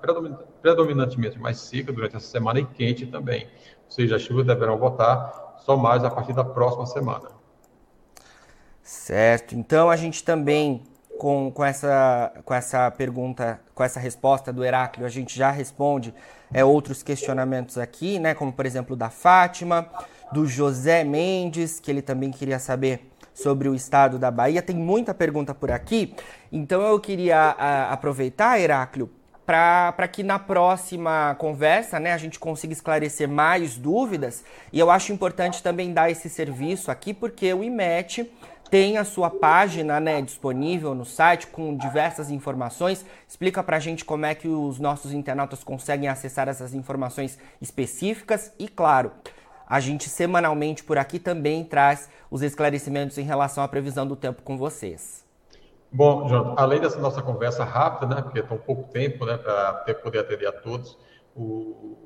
predominantemente 0.61 1.37
mais 1.37 1.59
seca 1.59 1.91
durante 1.91 2.15
essa 2.15 2.27
semana 2.27 2.59
e 2.59 2.65
quente 2.65 3.05
também. 3.05 3.45
Ou 3.45 3.91
seja, 3.91 4.15
as 4.15 4.21
chuvas 4.21 4.45
deverão 4.45 4.77
voltar 4.77 5.44
só 5.65 5.75
mais 5.75 6.03
a 6.03 6.11
partir 6.11 6.33
da 6.33 6.43
próxima 6.43 6.85
semana. 6.85 7.29
Certo. 8.83 9.55
Então 9.55 9.89
a 9.89 9.95
gente 9.95 10.23
também 10.23 10.83
com, 11.17 11.51
com, 11.51 11.65
essa, 11.65 12.31
com 12.45 12.53
essa 12.53 12.91
pergunta, 12.91 13.59
com 13.73 13.83
essa 13.83 13.99
resposta 13.99 14.53
do 14.53 14.63
Heráclio, 14.63 15.07
a 15.07 15.09
gente 15.09 15.35
já 15.35 15.49
responde 15.49 16.13
é, 16.53 16.63
outros 16.63 17.01
questionamentos 17.01 17.79
aqui, 17.79 18.19
né? 18.19 18.35
Como 18.35 18.53
por 18.53 18.65
exemplo 18.65 18.95
da 18.95 19.09
Fátima, 19.09 19.89
do 20.31 20.45
José 20.45 21.03
Mendes, 21.03 21.79
que 21.79 21.89
ele 21.89 22.01
também 22.01 22.29
queria 22.29 22.59
saber 22.59 23.09
sobre 23.33 23.67
o 23.67 23.73
estado 23.73 24.19
da 24.19 24.29
Bahia. 24.29 24.61
Tem 24.61 24.75
muita 24.75 25.15
pergunta 25.15 25.55
por 25.55 25.71
aqui, 25.71 26.15
então 26.51 26.81
eu 26.83 26.99
queria 26.99 27.37
a, 27.37 27.91
aproveitar, 27.91 28.59
Heráclio, 28.59 29.09
para 29.45 30.07
que 30.07 30.23
na 30.23 30.39
próxima 30.39 31.35
conversa 31.37 31.99
né, 31.99 32.13
a 32.13 32.17
gente 32.17 32.39
consiga 32.39 32.73
esclarecer 32.73 33.29
mais 33.29 33.77
dúvidas. 33.77 34.43
E 34.73 34.79
eu 34.79 34.89
acho 34.89 35.13
importante 35.13 35.61
também 35.61 35.93
dar 35.93 36.09
esse 36.09 36.29
serviço 36.29 36.89
aqui, 36.89 37.13
porque 37.13 37.53
o 37.53 37.63
IMET 37.63 38.31
tem 38.69 38.97
a 38.97 39.03
sua 39.03 39.29
página 39.29 39.99
né, 39.99 40.21
disponível 40.21 40.95
no 40.95 41.05
site 41.05 41.47
com 41.47 41.77
diversas 41.77 42.31
informações. 42.31 43.05
Explica 43.27 43.63
para 43.63 43.77
a 43.77 43.79
gente 43.79 44.03
como 44.03 44.25
é 44.25 44.33
que 44.33 44.47
os 44.47 44.79
nossos 44.79 45.13
internautas 45.13 45.63
conseguem 45.63 46.09
acessar 46.09 46.47
essas 46.47 46.73
informações 46.73 47.37
específicas 47.61 48.51
e, 48.57 48.67
claro, 48.67 49.11
a 49.67 49.79
gente 49.79 50.09
semanalmente 50.09 50.83
por 50.83 50.97
aqui 50.97 51.19
também 51.19 51.63
traz 51.63 52.09
os 52.29 52.41
esclarecimentos 52.41 53.17
em 53.17 53.23
relação 53.23 53.63
à 53.63 53.67
previsão 53.67 54.07
do 54.07 54.15
tempo 54.15 54.41
com 54.41 54.57
vocês. 54.57 55.24
Bom, 55.95 56.27
Jonathan, 56.27 56.61
além 56.61 56.81
dessa 56.81 56.99
nossa 56.99 57.21
conversa 57.21 57.63
rápida, 57.63 58.15
né, 58.15 58.21
porque 58.21 58.43
tem 58.43 58.57
pouco 58.57 58.83
tempo 58.91 59.25
né, 59.25 59.37
para 59.37 59.95
poder 60.03 60.19
atender 60.19 60.45
a 60.45 60.51
todos 60.51 60.97
o, 61.33 61.97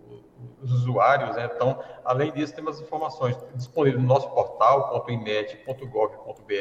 os 0.62 0.72
usuários, 0.72 1.36
né, 1.36 1.50
então, 1.52 1.80
além 2.06 2.32
disso, 2.32 2.54
temos 2.54 2.80
informações 2.80 3.36
disponíveis 3.56 4.00
no 4.00 4.08
nosso 4.08 4.30
portal, 4.30 5.04
.imed.gov.br, 5.10 6.54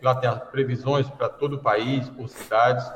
lá 0.00 0.14
tem 0.14 0.30
as 0.30 0.44
previsões 0.44 1.10
para 1.10 1.28
todo 1.28 1.56
o 1.56 1.58
país, 1.58 2.08
por 2.10 2.28
cidades, 2.28 2.88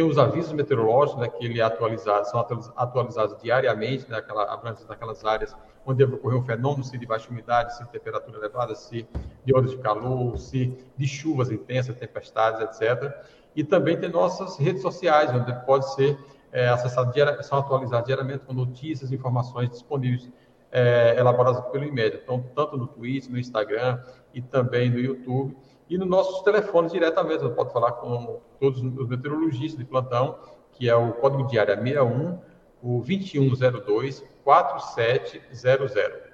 tem 0.00 0.08
os 0.08 0.16
avisos 0.16 0.54
meteorológicos, 0.54 1.20
né, 1.20 1.28
que 1.28 1.44
ele 1.44 1.60
é 1.60 1.62
atualizado, 1.62 2.26
são 2.26 2.40
atualizados 2.74 3.36
diariamente, 3.42 4.10
né, 4.10 4.16
aquela, 4.16 4.58
naquelas 4.88 5.22
áreas 5.26 5.54
onde 5.84 5.98
deve 5.98 6.14
ocorrer 6.14 6.38
um 6.38 6.42
fenômeno, 6.42 6.82
se 6.82 6.96
de 6.96 7.04
baixa 7.04 7.30
umidade, 7.30 7.76
se 7.76 7.84
de 7.84 7.90
temperatura 7.90 8.38
elevada, 8.38 8.74
se 8.74 9.06
de 9.44 9.54
ondas 9.54 9.72
de 9.72 9.76
calor, 9.76 10.38
se 10.38 10.74
de 10.96 11.06
chuvas 11.06 11.50
intensas, 11.50 11.94
tempestades, 11.96 12.62
etc. 12.62 13.12
E 13.54 13.62
também 13.62 13.98
tem 13.98 14.08
nossas 14.08 14.56
redes 14.56 14.80
sociais, 14.80 15.30
onde 15.34 15.52
pode 15.66 15.92
ser 15.94 16.18
é, 16.50 16.68
acessado, 16.68 17.12
são 17.42 17.58
atualizados 17.58 18.06
diariamente 18.06 18.46
com 18.46 18.54
notícias 18.54 19.12
e 19.12 19.14
informações 19.14 19.68
disponíveis, 19.68 20.30
é, 20.72 21.14
elaboradas 21.18 21.60
pelo 21.66 21.84
IMED. 21.84 22.20
Então, 22.22 22.42
tanto 22.54 22.78
no 22.78 22.86
Twitter, 22.86 23.30
no 23.30 23.38
Instagram 23.38 24.02
e 24.32 24.40
também 24.40 24.88
no 24.88 24.98
YouTube. 24.98 25.54
E 25.90 25.98
nos 25.98 26.06
nossos 26.06 26.42
telefones 26.42 26.92
diretamente, 26.92 27.42
você 27.42 27.52
pode 27.52 27.72
falar 27.72 27.90
com 27.94 28.40
todos 28.60 28.80
os 28.80 29.08
meteorologistas 29.08 29.76
de 29.76 29.84
plantão, 29.84 30.38
que 30.70 30.88
é 30.88 30.94
o 30.94 31.12
código 31.14 31.48
diário 31.48 31.74
61, 31.74 32.38
o 32.80 32.98
2102 33.00 34.24
4700. 34.44 36.29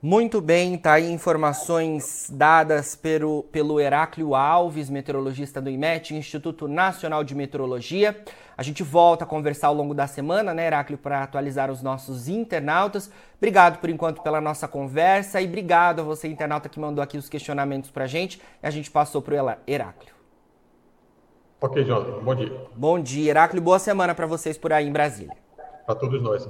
Muito 0.00 0.40
bem, 0.40 0.78
tá 0.78 0.92
aí 0.92 1.10
informações 1.10 2.30
dadas 2.32 2.94
pelo, 2.94 3.42
pelo 3.44 3.80
Heráclio 3.80 4.32
Alves, 4.32 4.88
meteorologista 4.88 5.60
do 5.60 5.68
IMET, 5.68 6.14
Instituto 6.14 6.68
Nacional 6.68 7.24
de 7.24 7.34
Meteorologia. 7.34 8.22
A 8.56 8.62
gente 8.62 8.84
volta 8.84 9.24
a 9.24 9.26
conversar 9.26 9.66
ao 9.68 9.74
longo 9.74 9.94
da 9.94 10.06
semana, 10.06 10.54
né, 10.54 10.68
Heráclio, 10.68 10.96
para 10.96 11.24
atualizar 11.24 11.68
os 11.68 11.82
nossos 11.82 12.28
internautas. 12.28 13.10
Obrigado 13.38 13.80
por 13.80 13.90
enquanto 13.90 14.22
pela 14.22 14.40
nossa 14.40 14.68
conversa 14.68 15.40
e 15.40 15.46
obrigado 15.46 16.00
a 16.00 16.04
você, 16.04 16.28
internauta, 16.28 16.68
que 16.68 16.78
mandou 16.78 17.02
aqui 17.02 17.18
os 17.18 17.28
questionamentos 17.28 17.90
para 17.90 18.04
a 18.04 18.08
gente. 18.08 18.40
E 18.62 18.66
a 18.66 18.70
gente 18.70 18.90
passou 18.90 19.20
para 19.20 19.34
o 19.34 19.56
Heráclio. 19.66 20.14
Ok, 21.60 21.84
Jonathan. 21.84 22.22
Bom 22.22 22.34
dia. 22.36 22.66
Bom 22.76 23.00
dia, 23.00 23.30
Heráclio. 23.30 23.60
Boa 23.60 23.80
semana 23.80 24.14
para 24.14 24.26
vocês 24.26 24.56
por 24.56 24.72
aí 24.72 24.86
em 24.86 24.92
Brasília 24.92 25.36
para 25.88 25.94
todos 25.94 26.22
nós. 26.22 26.46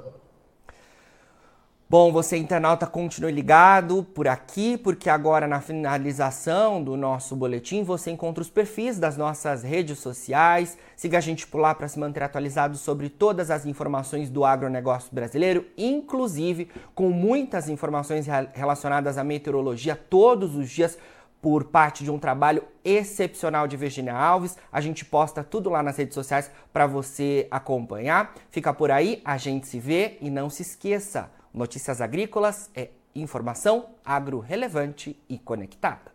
Bom, 1.90 2.12
você 2.12 2.36
internauta 2.36 2.86
continue 2.86 3.32
ligado 3.32 4.04
por 4.14 4.28
aqui, 4.28 4.76
porque 4.76 5.08
agora 5.08 5.48
na 5.48 5.58
finalização 5.58 6.84
do 6.84 6.98
nosso 6.98 7.34
boletim 7.34 7.82
você 7.82 8.10
encontra 8.10 8.42
os 8.42 8.50
perfis 8.50 8.98
das 8.98 9.16
nossas 9.16 9.62
redes 9.62 9.98
sociais. 9.98 10.76
Siga 10.94 11.16
a 11.16 11.20
gente 11.22 11.46
por 11.46 11.62
lá 11.62 11.74
para 11.74 11.88
se 11.88 11.98
manter 11.98 12.22
atualizado 12.22 12.76
sobre 12.76 13.08
todas 13.08 13.50
as 13.50 13.64
informações 13.64 14.28
do 14.28 14.44
agronegócio 14.44 15.08
brasileiro, 15.14 15.64
inclusive 15.78 16.70
com 16.94 17.08
muitas 17.08 17.70
informações 17.70 18.26
relacionadas 18.52 19.16
à 19.16 19.24
meteorologia 19.24 19.96
todos 19.96 20.56
os 20.56 20.68
dias 20.68 20.98
por 21.40 21.64
parte 21.64 22.04
de 22.04 22.10
um 22.10 22.18
trabalho 22.18 22.64
excepcional 22.84 23.66
de 23.66 23.78
Virginia 23.78 24.14
Alves. 24.14 24.58
A 24.70 24.82
gente 24.82 25.06
posta 25.06 25.42
tudo 25.42 25.70
lá 25.70 25.82
nas 25.82 25.96
redes 25.96 26.12
sociais 26.12 26.50
para 26.70 26.86
você 26.86 27.48
acompanhar. 27.50 28.34
Fica 28.50 28.74
por 28.74 28.90
aí, 28.90 29.22
a 29.24 29.38
gente 29.38 29.66
se 29.66 29.80
vê 29.80 30.18
e 30.20 30.28
não 30.28 30.50
se 30.50 30.60
esqueça, 30.60 31.30
Notícias 31.52 32.00
Agrícolas 32.00 32.70
é 32.74 32.90
informação 33.14 33.90
agro 34.04 34.38
relevante 34.38 35.18
e 35.28 35.38
conectada. 35.38 36.12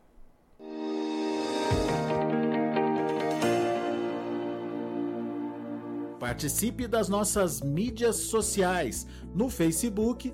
Participe 6.19 6.87
das 6.87 7.09
nossas 7.09 7.61
mídias 7.61 8.15
sociais 8.15 9.05
no 9.35 9.49
Facebook 9.49 10.33